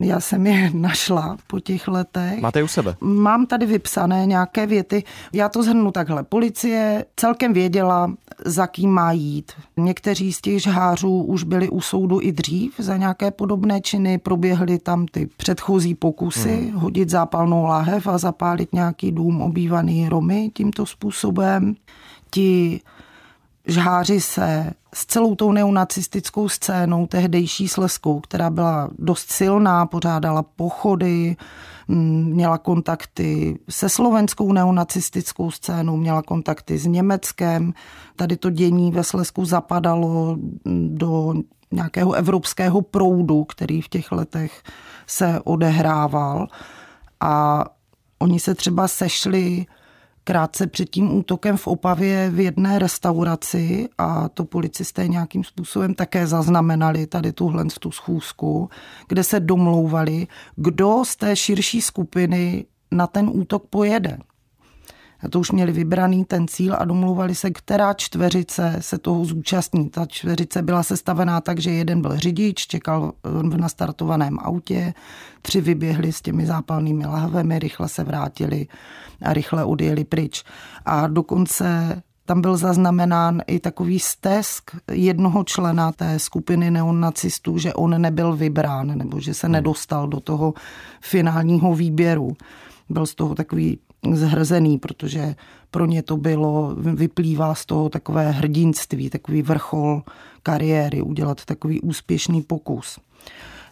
já 0.00 0.20
jsem 0.20 0.46
je 0.46 0.70
našla 0.74 1.36
po 1.46 1.60
těch 1.60 1.88
letech. 1.88 2.40
Máte 2.40 2.62
u 2.62 2.68
sebe? 2.68 2.96
Mám 3.00 3.46
tady 3.46 3.66
vypsané 3.66 4.26
nějaké 4.26 4.66
věty. 4.66 5.04
Já 5.32 5.48
to 5.48 5.62
zhrnu 5.62 5.92
takhle. 5.92 6.22
Policie 6.22 7.04
celkem 7.16 7.52
věděla, 7.52 8.12
za 8.44 8.66
kým 8.66 8.90
má 8.90 9.12
jít. 9.12 9.52
Někteří 9.76 10.32
z 10.32 10.40
těch 10.40 10.62
žhářů 10.62 11.22
už 11.22 11.42
byli 11.42 11.68
u 11.68 11.80
soudu 11.80 12.20
i 12.22 12.32
dřív 12.32 12.74
za 12.78 12.96
nějaké 12.96 13.30
podobné 13.30 13.80
činy. 13.80 14.18
Proběhly 14.18 14.78
tam 14.78 15.06
ty 15.06 15.28
předchozí 15.36 15.94
pokusy 15.94 16.56
hmm. 16.56 16.80
hodit 16.80 17.10
zápalnou 17.10 17.64
láhev 17.64 18.06
a 18.06 18.18
zapálit 18.18 18.72
nějaký 18.72 19.12
dům 19.12 19.42
obývaný 19.42 20.08
Romy 20.08 20.50
tímto 20.54 20.86
způsobem. 20.86 21.74
Ti 22.30 22.80
žháři 23.68 24.20
se 24.20 24.72
s 24.94 25.06
celou 25.06 25.34
tou 25.34 25.52
neonacistickou 25.52 26.48
scénou, 26.48 27.06
tehdejší 27.06 27.68
Sleskou, 27.68 28.20
která 28.20 28.50
byla 28.50 28.90
dost 28.98 29.30
silná, 29.30 29.86
pořádala 29.86 30.42
pochody, 30.42 31.36
měla 31.88 32.58
kontakty 32.58 33.58
se 33.68 33.88
slovenskou 33.88 34.52
neonacistickou 34.52 35.50
scénou, 35.50 35.96
měla 35.96 36.22
kontakty 36.22 36.78
s 36.78 36.86
Německem. 36.86 37.72
Tady 38.16 38.36
to 38.36 38.50
dění 38.50 38.92
ve 38.92 39.04
Slesku 39.04 39.44
zapadalo 39.44 40.36
do 40.88 41.34
nějakého 41.70 42.12
evropského 42.12 42.82
proudu, 42.82 43.44
který 43.44 43.80
v 43.80 43.88
těch 43.88 44.12
letech 44.12 44.62
se 45.06 45.40
odehrával. 45.44 46.46
A 47.20 47.64
oni 48.18 48.40
se 48.40 48.54
třeba 48.54 48.88
sešli 48.88 49.66
krátce 50.28 50.66
před 50.66 50.90
tím 50.90 51.16
útokem 51.16 51.56
v 51.56 51.66
Opavě 51.66 52.30
v 52.30 52.40
jedné 52.40 52.78
restauraci 52.78 53.88
a 53.98 54.28
to 54.28 54.44
policisté 54.44 55.08
nějakým 55.08 55.44
způsobem 55.44 55.94
také 55.94 56.26
zaznamenali 56.26 57.06
tady 57.06 57.32
tuhle 57.32 57.64
tu 57.80 57.90
schůzku, 57.90 58.70
kde 59.08 59.24
se 59.24 59.40
domlouvali, 59.40 60.26
kdo 60.56 61.02
z 61.06 61.16
té 61.16 61.36
širší 61.36 61.80
skupiny 61.80 62.64
na 62.90 63.06
ten 63.06 63.30
útok 63.32 63.66
pojede 63.70 64.18
to 65.30 65.40
už 65.40 65.50
měli 65.50 65.72
vybraný 65.72 66.24
ten 66.24 66.48
cíl 66.48 66.74
a 66.78 66.84
domluvali 66.84 67.34
se, 67.34 67.50
která 67.50 67.94
čtveřice 67.94 68.76
se 68.80 68.98
toho 68.98 69.24
zúčastní. 69.24 69.90
Ta 69.90 70.06
čtveřice 70.06 70.62
byla 70.62 70.82
sestavená 70.82 71.40
tak, 71.40 71.58
že 71.58 71.70
jeden 71.70 72.02
byl 72.02 72.16
řidič, 72.16 72.66
čekal 72.66 73.12
v 73.24 73.56
nastartovaném 73.56 74.38
autě, 74.38 74.94
tři 75.42 75.60
vyběhli 75.60 76.12
s 76.12 76.22
těmi 76.22 76.46
zápalnými 76.46 77.06
lahvemi, 77.06 77.58
rychle 77.58 77.88
se 77.88 78.04
vrátili 78.04 78.66
a 79.22 79.32
rychle 79.32 79.64
odjeli 79.64 80.04
pryč. 80.04 80.44
A 80.86 81.06
dokonce 81.06 82.02
tam 82.24 82.40
byl 82.40 82.56
zaznamenán 82.56 83.42
i 83.46 83.60
takový 83.60 83.98
stesk 83.98 84.70
jednoho 84.90 85.44
člena 85.44 85.92
té 85.92 86.18
skupiny 86.18 86.70
neonacistů, 86.70 87.58
že 87.58 87.74
on 87.74 88.02
nebyl 88.02 88.36
vybrán 88.36 88.98
nebo 88.98 89.20
že 89.20 89.34
se 89.34 89.48
nedostal 89.48 90.08
do 90.08 90.20
toho 90.20 90.54
finálního 91.00 91.74
výběru. 91.74 92.36
Byl 92.88 93.06
z 93.06 93.14
toho 93.14 93.34
takový 93.34 93.78
zhrzený, 94.12 94.78
protože 94.78 95.34
pro 95.70 95.86
ně 95.86 96.02
to 96.02 96.16
bylo, 96.16 96.74
vyplývá 96.74 97.54
z 97.54 97.66
toho 97.66 97.88
takové 97.88 98.30
hrdinství, 98.30 99.10
takový 99.10 99.42
vrchol 99.42 100.02
kariéry, 100.42 101.02
udělat 101.02 101.44
takový 101.44 101.80
úspěšný 101.80 102.42
pokus. 102.42 102.98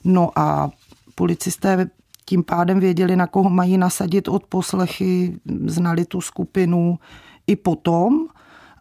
No 0.04 0.30
a 0.38 0.70
policisté 1.14 1.90
tím 2.24 2.42
pádem 2.42 2.80
věděli, 2.80 3.16
na 3.16 3.26
koho 3.26 3.50
mají 3.50 3.78
nasadit 3.78 4.28
od 4.28 4.46
poslechy, 4.46 5.38
znali 5.66 6.04
tu 6.04 6.20
skupinu 6.20 6.98
i 7.46 7.56
potom 7.56 8.26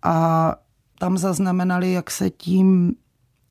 a 0.03 0.55
tam 0.99 1.17
zaznamenali, 1.17 1.91
jak 1.91 2.11
se 2.11 2.29
tím 2.29 2.95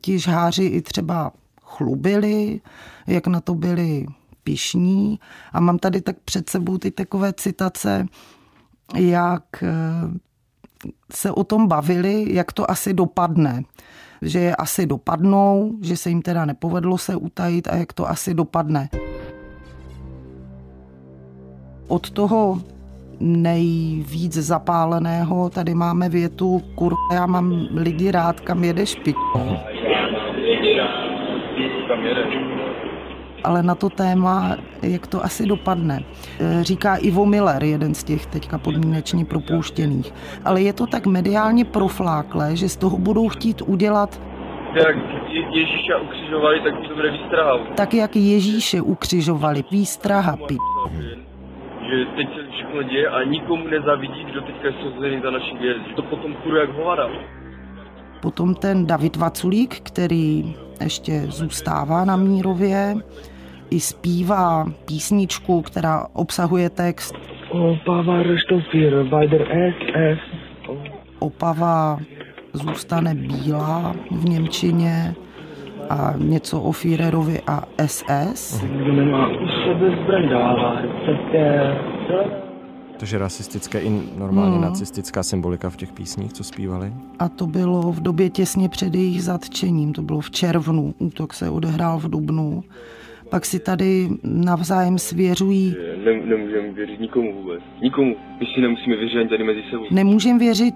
ti 0.01 0.19
žháři 0.19 0.65
i 0.65 0.83
třeba 0.83 1.33
chlubili, 1.63 2.61
jak 3.07 3.27
na 3.27 3.41
to 3.41 3.55
byli 3.55 4.07
pišní. 4.45 5.19
A 5.53 5.61
mám 5.61 5.79
tady 5.79 6.01
tak 6.01 6.17
před 6.25 6.51
sebou 6.51 6.79
ty 6.79 6.91
takové 6.91 7.33
citace, 7.33 8.07
jak 8.97 9.63
eh, 9.63 9.73
se 11.13 11.31
o 11.31 11.45
tom 11.45 11.69
bavili, 11.69 12.35
jak 12.35 12.53
to 12.53 12.71
asi 12.71 12.95
dopadne. 12.95 13.63
Že 14.23 14.39
je 14.39 14.57
asi 14.57 14.87
dopadnou, 14.87 15.73
že 15.83 15.97
se 15.97 16.09
jim 16.09 16.23
teda 16.23 16.45
nepovedlo 16.45 16.99
se 16.99 17.17
utajit 17.17 17.69
a 17.69 17.77
jak 17.77 17.93
to 17.93 18.09
asi 18.09 18.35
dopadne. 18.35 18.89
Od 21.89 22.11
toho 22.11 22.63
nejvíc 23.21 24.33
zapáleného 24.33 25.51
tady 25.51 25.75
máme 25.75 26.09
větu 26.09 26.63
kurva, 26.75 27.15
já 27.15 27.27
mám 27.27 27.69
lidi 27.71 28.11
rád, 28.11 28.41
kam 28.41 28.65
jedeš, 28.65 28.95
pič. 28.95 29.17
Kam 31.89 32.07
jedeš? 32.07 32.74
Ale 33.45 33.63
na 33.63 33.75
to 33.75 33.91
téma, 33.91 34.57
jak 34.83 35.07
to 35.07 35.25
asi 35.25 35.47
dopadne. 35.47 36.05
E, 36.41 36.65
říká 36.65 36.97
Ivo 36.97 37.27
Miller, 37.27 37.65
jeden 37.65 37.95
z 37.95 38.05
těch 38.05 38.27
teďka 38.27 38.59
podmínečně 38.59 39.25
propouštěných. 39.25 40.15
Ale 40.45 40.63
je 40.63 40.73
to 40.73 40.87
tak 40.87 41.07
mediálně 41.07 41.65
profláklé, 41.65 42.57
že 42.57 42.69
z 42.69 42.77
toho 42.77 42.99
budou 42.99 43.29
chtít 43.29 43.63
udělat 43.67 44.21
jak 44.75 44.97
Ježíše 45.51 45.97
ukřižovali, 45.97 46.61
tak 46.61 46.89
to 46.89 46.95
bude 46.95 47.11
výstraha. 47.11 47.59
Tak 47.77 47.95
jak 47.95 48.17
Ježíše 48.17 48.81
ukřižovali, 48.81 49.65
výstraha, 49.71 50.37
pi. 50.37 50.57
Že 51.89 52.05
teď 52.17 52.29
se 52.35 52.51
všechno 52.51 52.83
děje 52.83 53.09
a 53.09 53.25
nikomu 53.25 53.69
nezavidí, 53.69 54.25
kdo 54.25 54.41
teďka 54.41 54.67
je 54.67 54.75
souzený 54.83 55.21
za 55.23 55.31
naší 55.31 55.59
věc. 55.59 55.77
To 55.97 56.03
potom 56.03 56.35
půjde 56.35 56.61
jak 56.61 56.71
hovada. 56.71 57.09
Potom 58.23 58.55
ten 58.55 58.87
David 58.87 59.17
Vaculík, 59.17 59.81
který 59.81 60.57
ještě 60.81 61.21
zůstává 61.21 62.05
na 62.05 62.17
Mírově, 62.17 62.95
i 63.71 63.81
zpívá 63.81 64.67
písničku, 64.85 65.63
která 65.63 66.07
obsahuje 66.13 66.71
text 66.71 67.15
Opava 67.51 68.23
SS. 69.73 70.21
Opava 71.19 71.99
zůstane 72.53 73.15
bílá 73.15 73.95
v 74.11 74.25
Němčině 74.29 75.15
a 75.91 76.15
něco 76.17 76.61
o 76.61 76.73
Führerovi 76.73 77.41
a 77.47 77.63
SS. 77.87 78.61
Kdo 78.65 78.93
nemá 78.93 79.29
u 79.29 79.47
sebe 79.65 79.97
zbraň 80.03 80.29
dává 80.29 80.83
Takže 82.99 83.19
rasistické 83.19 83.81
i 83.81 84.03
normálně 84.19 84.53
hmm. 84.53 84.63
nacistická 84.63 85.23
symbolika 85.23 85.71
v 85.71 85.77
těch 85.77 85.93
písních, 85.93 86.33
co 86.33 86.45
zpívali? 86.45 86.93
A 87.19 87.29
to 87.29 87.47
bylo 87.47 87.83
v 87.93 88.01
době 88.01 88.31
těsně 88.31 88.69
před 88.69 88.95
jejich 88.95 89.23
zatčením, 89.23 89.93
to 89.93 90.03
bylo 90.03 90.21
v 90.21 90.31
červnu, 90.31 90.95
útok 90.99 91.35
se 91.35 91.51
odehrál 91.51 91.99
v 91.99 92.09
dubnu 92.09 92.65
pak 93.35 93.45
si 93.45 93.61
tady 93.61 94.09
navzájem 94.25 94.99
svěřují. 94.99 95.77
Nem, 96.05 96.29
nemůžeme 96.29 96.73
věřit 96.73 97.01
nikomu 97.01 97.33
vůbec. 97.33 97.63
Nikomu. 97.83 98.17
My 98.41 98.47
si 98.55 98.61
nemusíme 98.61 98.97
věřit 98.97 99.19
ani 99.19 99.29
tady 99.29 99.45
mezi 99.45 99.63
sebou. 99.71 99.85
Nemůžeme 99.91 100.39
věřit 100.39 100.75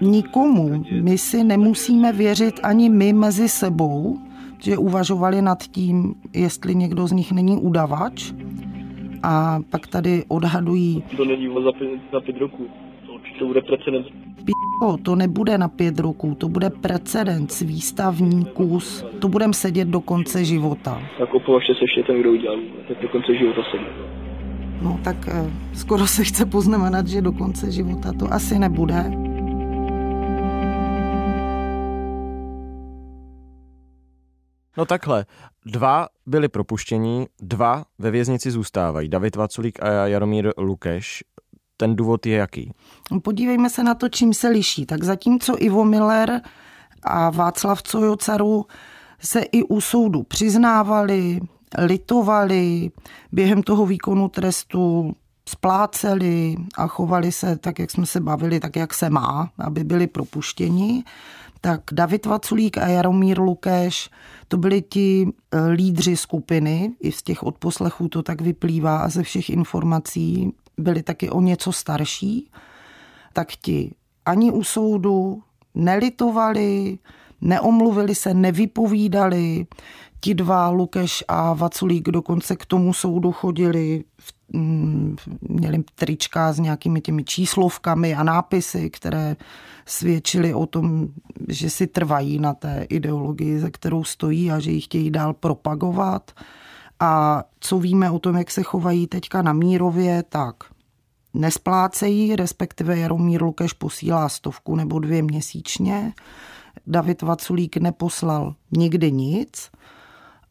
nikomu. 0.00 0.84
My 1.02 1.18
si 1.18 1.44
nemusíme 1.44 2.12
věřit 2.12 2.60
ani 2.62 2.90
my 2.90 3.12
mezi 3.12 3.48
sebou, 3.48 4.18
že 4.58 4.76
uvažovali 4.76 5.42
nad 5.42 5.62
tím, 5.62 6.14
jestli 6.34 6.74
někdo 6.74 7.06
z 7.06 7.12
nich 7.12 7.32
není 7.32 7.56
udavač. 7.56 8.32
A 9.22 9.58
pak 9.70 9.86
tady 9.86 10.24
odhadují... 10.28 11.02
To 11.16 11.24
není 11.24 11.48
za 11.64 11.72
pět, 11.72 11.90
za 12.12 12.20
pět 12.20 12.36
roků. 12.38 12.66
To 13.06 13.12
určitě 13.12 13.44
bude 13.44 13.60
precedent 14.82 14.96
to 14.96 15.16
nebude 15.16 15.58
na 15.58 15.68
pět 15.68 15.98
roků, 15.98 16.34
to 16.34 16.48
bude 16.48 16.70
precedens, 16.70 17.60
výstavní 17.60 18.44
kus, 18.44 19.04
to 19.18 19.28
budeme 19.28 19.52
sedět 19.52 19.88
do 19.88 20.00
konce 20.00 20.44
života. 20.44 21.02
Tak 21.18 21.34
opovažte 21.34 21.74
se 21.74 21.80
ještě 21.80 22.02
ten, 22.02 22.20
kdo 22.20 22.30
udělal, 22.30 22.58
tak 22.88 23.02
do 23.02 23.08
konce 23.08 23.34
života 23.34 23.60
sedí. 23.70 23.86
No 24.82 25.00
tak 25.04 25.16
eh, 25.28 25.50
skoro 25.74 26.06
se 26.06 26.24
chce 26.24 26.46
poznamenat, 26.46 27.06
že 27.06 27.22
do 27.22 27.32
konce 27.32 27.70
života 27.70 28.12
to 28.18 28.32
asi 28.32 28.58
nebude. 28.58 29.10
No 34.76 34.86
takhle, 34.86 35.26
dva 35.66 36.06
byli 36.26 36.48
propuštění, 36.48 37.26
dva 37.42 37.84
ve 37.98 38.10
věznici 38.10 38.50
zůstávají. 38.50 39.08
David 39.08 39.36
Vaculík 39.36 39.82
a 39.82 40.06
Jaromír 40.06 40.50
Lukeš 40.56 41.24
ten 41.80 41.96
důvod 41.96 42.26
je 42.26 42.36
jaký? 42.36 42.72
Podívejme 43.22 43.70
se 43.70 43.82
na 43.82 43.94
to, 43.94 44.08
čím 44.08 44.34
se 44.34 44.48
liší. 44.48 44.86
Tak 44.86 45.04
zatímco 45.04 45.54
Ivo 45.58 45.84
Miller 45.84 46.40
a 47.02 47.30
Václav 47.30 47.82
Cojocaru 47.82 48.66
se 49.20 49.40
i 49.40 49.62
u 49.62 49.80
soudu 49.80 50.22
přiznávali, 50.22 51.40
litovali, 51.78 52.90
během 53.32 53.62
toho 53.62 53.86
výkonu 53.86 54.28
trestu 54.28 55.14
spláceli 55.48 56.56
a 56.76 56.86
chovali 56.86 57.32
se 57.32 57.56
tak, 57.56 57.78
jak 57.78 57.90
jsme 57.90 58.06
se 58.06 58.20
bavili, 58.20 58.60
tak, 58.60 58.76
jak 58.76 58.94
se 58.94 59.10
má, 59.10 59.50
aby 59.58 59.84
byli 59.84 60.06
propuštěni, 60.06 61.04
tak 61.60 61.80
David 61.92 62.26
Vaculík 62.26 62.78
a 62.78 62.86
Jaromír 62.86 63.40
Lukeš, 63.40 64.10
to 64.48 64.56
byli 64.56 64.82
ti 64.82 65.26
e, 65.26 65.60
lídři 65.70 66.16
skupiny, 66.16 66.92
i 67.00 67.12
z 67.12 67.22
těch 67.22 67.42
odposlechů 67.42 68.08
to 68.08 68.22
tak 68.22 68.40
vyplývá 68.40 68.98
a 68.98 69.08
ze 69.08 69.22
všech 69.22 69.50
informací 69.50 70.52
byli 70.78 71.02
taky 71.02 71.30
o 71.30 71.40
něco 71.40 71.72
starší, 71.72 72.50
tak 73.32 73.48
ti 73.52 73.94
ani 74.26 74.52
u 74.52 74.64
soudu 74.64 75.42
nelitovali, 75.74 76.98
neomluvili 77.40 78.14
se, 78.14 78.34
nevypovídali. 78.34 79.66
Ti 80.20 80.34
dva, 80.34 80.70
Lukeš 80.70 81.24
a 81.28 81.52
Vaculík, 81.52 82.08
dokonce 82.08 82.56
k 82.56 82.66
tomu 82.66 82.92
soudu 82.92 83.32
chodili, 83.32 84.04
mm, 84.52 85.16
měli 85.48 85.84
trička 85.94 86.52
s 86.52 86.58
nějakými 86.58 87.00
těmi 87.00 87.24
číslovkami 87.24 88.14
a 88.14 88.22
nápisy, 88.22 88.90
které 88.90 89.36
svědčily 89.86 90.54
o 90.54 90.66
tom, 90.66 91.08
že 91.48 91.70
si 91.70 91.86
trvají 91.86 92.38
na 92.38 92.54
té 92.54 92.86
ideologii, 92.88 93.58
ze 93.58 93.70
kterou 93.70 94.04
stojí 94.04 94.50
a 94.50 94.58
že 94.58 94.70
ji 94.70 94.80
chtějí 94.80 95.10
dál 95.10 95.34
propagovat. 95.34 96.32
A 97.00 97.44
co 97.60 97.78
víme 97.78 98.10
o 98.10 98.18
tom, 98.18 98.36
jak 98.36 98.50
se 98.50 98.62
chovají 98.62 99.06
teďka 99.06 99.42
na 99.42 99.52
Mírově, 99.52 100.22
tak 100.28 100.56
nesplácejí, 101.34 102.36
respektive 102.36 102.98
Jaromír 102.98 103.42
Lukeš 103.42 103.72
posílá 103.72 104.28
stovku 104.28 104.76
nebo 104.76 104.98
dvě 104.98 105.22
měsíčně. 105.22 106.12
David 106.86 107.22
Vaculík 107.22 107.76
neposlal 107.76 108.54
nikdy 108.70 109.12
nic 109.12 109.70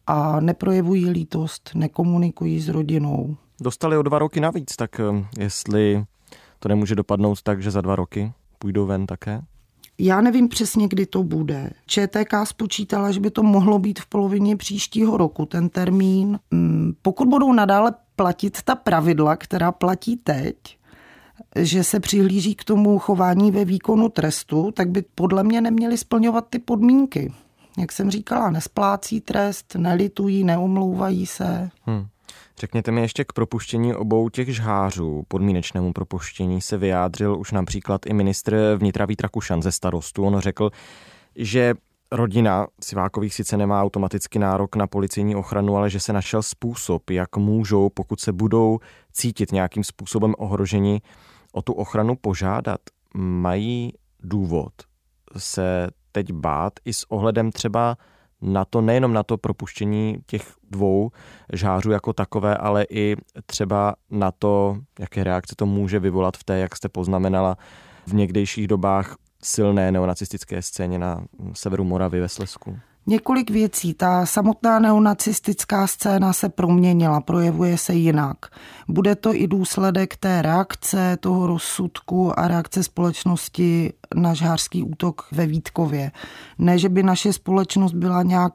a 0.08 0.40
neprojevují 0.40 1.10
lítost, 1.10 1.72
nekomunikují 1.76 2.60
s 2.60 2.70
rodinou. 2.70 3.36
Dostali 3.62 3.98
o 3.98 4.02
dva 4.02 4.20
roky 4.20 4.40
navíc, 4.40 4.76
tak 4.76 5.00
eh, 5.00 5.26
jestli 5.40 6.06
to 6.60 6.70
nemůže 6.70 6.96
dopadnout 6.96 7.42
tak, 7.42 7.62
že 7.62 7.72
za 7.72 7.82
dva 7.82 7.96
roky 7.96 8.34
půjdou 8.60 8.86
ven 8.86 9.06
také? 9.08 9.42
Já 10.00 10.22
nevím 10.22 10.50
přesně, 10.50 10.88
kdy 10.88 11.06
to 11.06 11.24
bude. 11.24 11.70
ČTK 11.86 12.34
spočítala, 12.44 13.12
že 13.12 13.20
by 13.20 13.32
to 13.32 13.44
mohlo 13.44 13.80
být 13.80 14.00
v 14.00 14.06
polovině 14.06 14.58
příštího 14.58 15.18
roku, 15.18 15.46
ten 15.46 15.70
termín. 15.70 16.40
Mm, 16.52 16.94
pokud 17.02 17.28
budou 17.28 17.54
nadále 17.54 17.94
platit 18.16 18.62
ta 18.62 18.76
pravidla, 18.76 19.36
která 19.36 19.72
platí 19.72 20.18
teď, 20.18 20.56
že 21.56 21.84
se 21.84 22.00
přihlíží 22.00 22.56
k 22.56 22.64
tomu 22.64 23.00
chování 23.00 23.52
ve 23.52 23.66
výkonu 23.66 24.10
trestu, 24.10 24.72
tak 24.72 24.90
by 24.90 25.04
podle 25.16 25.44
mě 25.44 25.62
neměli 25.62 25.98
splňovat 25.98 26.46
ty 26.50 26.60
podmínky. 26.60 27.34
Jak 27.78 27.92
jsem 27.92 28.12
říkala, 28.12 28.52
nesplácí 28.52 29.22
trest, 29.22 29.76
nelitují, 29.78 30.44
neomlouvají 30.44 31.26
se. 31.26 31.70
Hmm. 31.86 32.06
Řekněte 32.60 32.92
mi 32.92 33.02
ještě 33.02 33.24
k 33.24 33.34
propuštění 33.34 33.94
obou 33.94 34.30
těch 34.30 34.56
žhářů, 34.56 35.24
podmínečnému 35.28 35.94
propuštění 35.94 36.62
se 36.62 36.78
vyjádřil 36.78 37.40
už 37.40 37.52
například 37.52 38.06
i 38.06 38.14
ministr 38.14 38.76
vnitra 38.78 39.06
Vít 39.06 39.22
Rakušan 39.22 39.62
ze 39.62 39.72
starostu. 39.72 40.24
On 40.24 40.40
řekl, 40.40 40.70
že 41.36 41.74
rodina 42.12 42.68
Sivákových 42.82 43.34
sice 43.34 43.58
nemá 43.58 43.84
automaticky 43.84 44.40
nárok 44.40 44.76
na 44.76 44.88
policejní 44.88 45.36
ochranu, 45.36 45.78
ale 45.78 45.90
že 45.90 46.00
se 46.00 46.14
našel 46.14 46.44
způsob, 46.44 47.10
jak 47.10 47.38
můžou, 47.38 47.90
pokud 47.90 48.20
se 48.20 48.34
budou 48.34 48.80
cítit 49.12 49.52
nějakým 49.52 49.84
způsobem 49.84 50.34
ohroženi, 50.38 51.02
o 51.52 51.62
tu 51.62 51.74
ochranu 51.74 52.16
požádat. 52.16 52.80
Mají 53.18 53.94
důvod 54.24 54.74
se 55.38 55.88
teď 56.12 56.32
bát 56.32 56.74
i 56.86 56.94
s 56.94 57.12
ohledem 57.12 57.52
třeba 57.52 57.98
na 58.42 58.66
to, 58.66 58.82
nejenom 58.82 59.14
na 59.14 59.24
to 59.24 59.38
propuštění 59.38 60.18
těch 60.26 60.54
dvou 60.70 61.12
žářů 61.54 61.92
jako 61.92 62.14
takové, 62.14 62.58
ale 62.58 62.86
i 62.90 63.16
třeba 63.46 63.96
na 64.12 64.32
to, 64.32 64.78
jaké 65.00 65.24
reakce 65.24 65.56
to 65.56 65.66
může 65.66 66.00
vyvolat 66.00 66.38
v 66.38 66.44
té, 66.44 66.58
jak 66.60 66.76
jste 66.76 66.90
poznamenala, 66.90 67.58
v 68.08 68.14
někdejších 68.14 68.68
dobách 68.68 69.16
silné 69.44 69.92
neonacistické 69.92 70.62
scéně 70.62 71.00
na 71.00 71.26
severu 71.54 71.84
Moravy 71.84 72.20
ve 72.20 72.30
Slesku? 72.30 72.80
Několik 73.10 73.50
věcí. 73.50 73.94
Ta 73.94 74.26
samotná 74.26 74.80
neonacistická 74.80 75.88
scéna 75.88 76.34
se 76.34 76.50
proměnila, 76.50 77.22
projevuje 77.22 77.78
se 77.78 77.94
jinak. 77.94 78.38
Bude 78.88 79.16
to 79.16 79.36
i 79.36 79.48
důsledek 79.48 80.18
té 80.18 80.42
reakce, 80.42 81.18
toho 81.20 81.48
rozsudku 81.48 82.40
a 82.40 82.48
reakce 82.48 82.84
společnosti 82.84 83.94
na 84.16 84.34
žhářský 84.34 84.84
útok 84.84 85.28
ve 85.32 85.46
Vítkově. 85.46 86.12
Ne, 86.58 86.78
že 86.78 86.90
by 86.90 87.04
naše 87.04 87.34
společnost 87.34 87.94
byla 87.94 88.24
nějak 88.24 88.54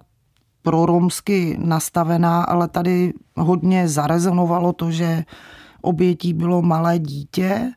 proromsky 0.62 1.56
nastavená, 1.60 2.42
ale 2.42 2.68
tady 2.68 3.12
hodně 3.36 3.88
zarezonovalo 3.88 4.72
to, 4.72 4.90
že 4.90 5.24
obětí 5.80 6.32
bylo 6.32 6.62
malé 6.62 6.98
dítě 6.98 7.72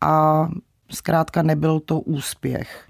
a 0.00 0.48
zkrátka 0.90 1.42
nebyl 1.42 1.80
to 1.80 2.00
úspěch 2.00 2.86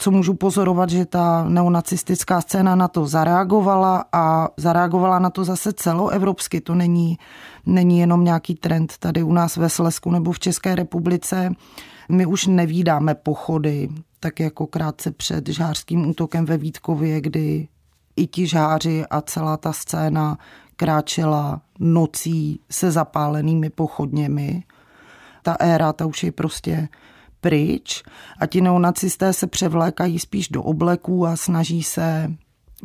co 0.00 0.10
můžu 0.10 0.34
pozorovat, 0.34 0.90
že 0.90 1.04
ta 1.06 1.44
neonacistická 1.44 2.40
scéna 2.40 2.74
na 2.74 2.88
to 2.88 3.06
zareagovala 3.06 4.04
a 4.12 4.48
zareagovala 4.56 5.18
na 5.18 5.30
to 5.30 5.44
zase 5.44 5.72
celoevropsky. 5.72 6.60
To 6.60 6.74
není, 6.74 7.18
není 7.66 7.98
jenom 7.98 8.24
nějaký 8.24 8.54
trend 8.54 8.92
tady 8.98 9.22
u 9.22 9.32
nás 9.32 9.56
ve 9.56 9.68
Slesku 9.68 10.10
nebo 10.10 10.32
v 10.32 10.38
České 10.38 10.74
republice. 10.74 11.52
My 12.08 12.26
už 12.26 12.46
nevídáme 12.46 13.14
pochody, 13.14 13.88
tak 14.20 14.40
jako 14.40 14.66
krátce 14.66 15.10
před 15.10 15.48
žářským 15.48 16.10
útokem 16.10 16.44
ve 16.44 16.56
Vítkově, 16.56 17.20
kdy 17.20 17.68
i 18.16 18.26
ti 18.26 18.46
žáři 18.46 19.04
a 19.10 19.20
celá 19.20 19.56
ta 19.56 19.72
scéna 19.72 20.38
kráčela 20.76 21.60
nocí 21.78 22.60
se 22.70 22.90
zapálenými 22.90 23.70
pochodněmi. 23.70 24.62
Ta 25.42 25.56
éra, 25.60 25.92
ta 25.92 26.06
už 26.06 26.24
je 26.24 26.32
prostě 26.32 26.88
pryč 27.40 28.02
a 28.38 28.46
ti 28.46 28.60
neonacisté 28.60 29.32
se 29.32 29.46
převlékají 29.46 30.18
spíš 30.18 30.48
do 30.48 30.62
obleků 30.62 31.26
a 31.26 31.36
snaží 31.36 31.82
se 31.82 32.32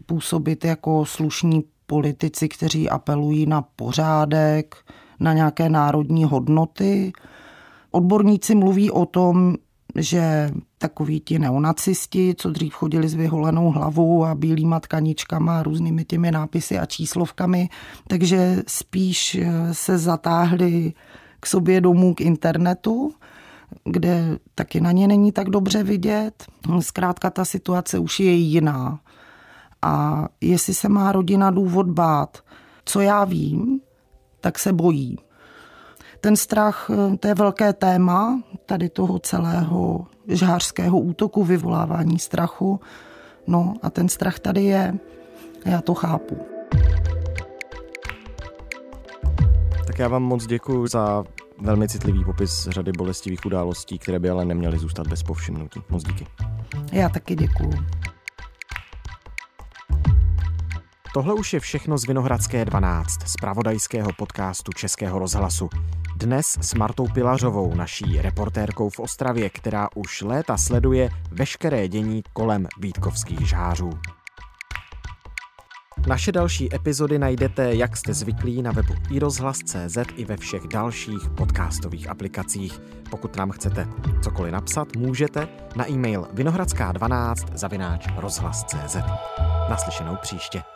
působit 0.05 0.65
jako 0.65 1.05
slušní 1.05 1.63
politici, 1.85 2.49
kteří 2.49 2.89
apelují 2.89 3.45
na 3.45 3.61
pořádek, 3.61 4.75
na 5.19 5.33
nějaké 5.33 5.69
národní 5.69 6.23
hodnoty. 6.23 7.13
Odborníci 7.91 8.55
mluví 8.55 8.91
o 8.91 9.05
tom, 9.05 9.55
že 9.95 10.51
takoví 10.77 11.19
ti 11.19 11.39
neonacisti, 11.39 12.33
co 12.37 12.49
dřív 12.49 12.73
chodili 12.73 13.09
s 13.09 13.13
vyholenou 13.13 13.71
hlavou 13.71 14.25
a 14.25 14.35
bílýma 14.35 14.79
tkaničkama 14.79 15.59
a 15.59 15.63
různými 15.63 16.05
těmi 16.05 16.31
nápisy 16.31 16.79
a 16.79 16.85
číslovkami, 16.85 17.69
takže 18.07 18.63
spíš 18.67 19.37
se 19.71 19.97
zatáhli 19.97 20.93
k 21.39 21.45
sobě 21.45 21.81
domů 21.81 22.13
k 22.13 22.21
internetu 22.21 23.13
kde 23.83 24.39
taky 24.55 24.81
na 24.81 24.91
ně 24.91 25.07
není 25.07 25.31
tak 25.31 25.49
dobře 25.49 25.83
vidět. 25.83 26.45
Zkrátka 26.79 27.29
ta 27.29 27.45
situace 27.45 27.99
už 27.99 28.19
je 28.19 28.31
jiná. 28.31 28.99
A 29.81 30.25
jestli 30.41 30.73
se 30.73 30.89
má 30.89 31.11
rodina 31.11 31.51
důvod 31.51 31.87
bát, 31.87 32.37
co 32.85 33.01
já 33.01 33.25
vím, 33.25 33.81
tak 34.41 34.59
se 34.59 34.73
bojí. 34.73 35.19
Ten 36.21 36.35
strach, 36.35 36.89
to 37.19 37.27
je 37.27 37.35
velké 37.35 37.73
téma 37.73 38.41
tady 38.65 38.89
toho 38.89 39.19
celého 39.19 40.07
žhářského 40.27 40.99
útoku, 40.99 41.43
vyvolávání 41.43 42.19
strachu. 42.19 42.79
No 43.47 43.73
a 43.81 43.89
ten 43.89 44.09
strach 44.09 44.39
tady 44.39 44.63
je. 44.63 44.95
Já 45.65 45.81
to 45.81 45.93
chápu. 45.93 46.37
Tak 49.87 49.99
já 49.99 50.07
vám 50.07 50.23
moc 50.23 50.45
děkuji 50.45 50.87
za 50.87 51.23
velmi 51.61 51.87
citlivý 51.87 52.23
popis 52.23 52.67
řady 52.67 52.91
bolestivých 52.91 53.45
událostí, 53.45 53.99
které 53.99 54.19
by 54.19 54.29
ale 54.29 54.45
neměly 54.45 54.79
zůstat 54.79 55.07
bez 55.07 55.23
povšimnutí. 55.23 55.81
Moc 55.89 56.03
díky. 56.03 56.27
Já 56.91 57.09
taky 57.09 57.35
děkuju. 57.35 57.85
Tohle 61.13 61.33
už 61.33 61.53
je 61.53 61.59
všechno 61.59 61.97
z 61.97 62.07
Vinohradské 62.07 62.65
12, 62.65 63.27
z 63.27 63.33
pravodajského 63.41 64.09
podcastu 64.17 64.71
Českého 64.71 65.19
rozhlasu. 65.19 65.69
Dnes 66.15 66.57
s 66.61 66.73
Martou 66.73 67.07
Pilařovou, 67.07 67.75
naší 67.75 68.21
reportérkou 68.21 68.89
v 68.89 68.99
Ostravě, 68.99 69.49
která 69.49 69.87
už 69.95 70.21
léta 70.21 70.57
sleduje 70.57 71.09
veškeré 71.31 71.87
dění 71.87 72.23
kolem 72.33 72.67
Vítkovských 72.79 73.49
žářů. 73.49 73.89
Naše 76.07 76.31
další 76.31 76.75
epizody 76.75 77.19
najdete, 77.19 77.75
jak 77.75 77.97
jste 77.97 78.13
zvyklí, 78.13 78.61
na 78.61 78.71
webu 78.71 78.93
iRozhlas.cz 79.11 79.97
i 80.15 80.25
ve 80.25 80.37
všech 80.37 80.61
dalších 80.67 81.29
podcastových 81.37 82.09
aplikacích. 82.09 82.81
Pokud 83.09 83.35
nám 83.35 83.51
chcete 83.51 83.87
cokoliv 84.23 84.53
napsat, 84.53 84.95
můžete 84.95 85.47
na 85.75 85.89
e-mail 85.89 86.27
vinohradská12 86.33 87.57
zavináč 87.57 88.07
rozhlas.cz. 88.17 88.95
Naslyšenou 89.69 90.15
příště. 90.21 90.74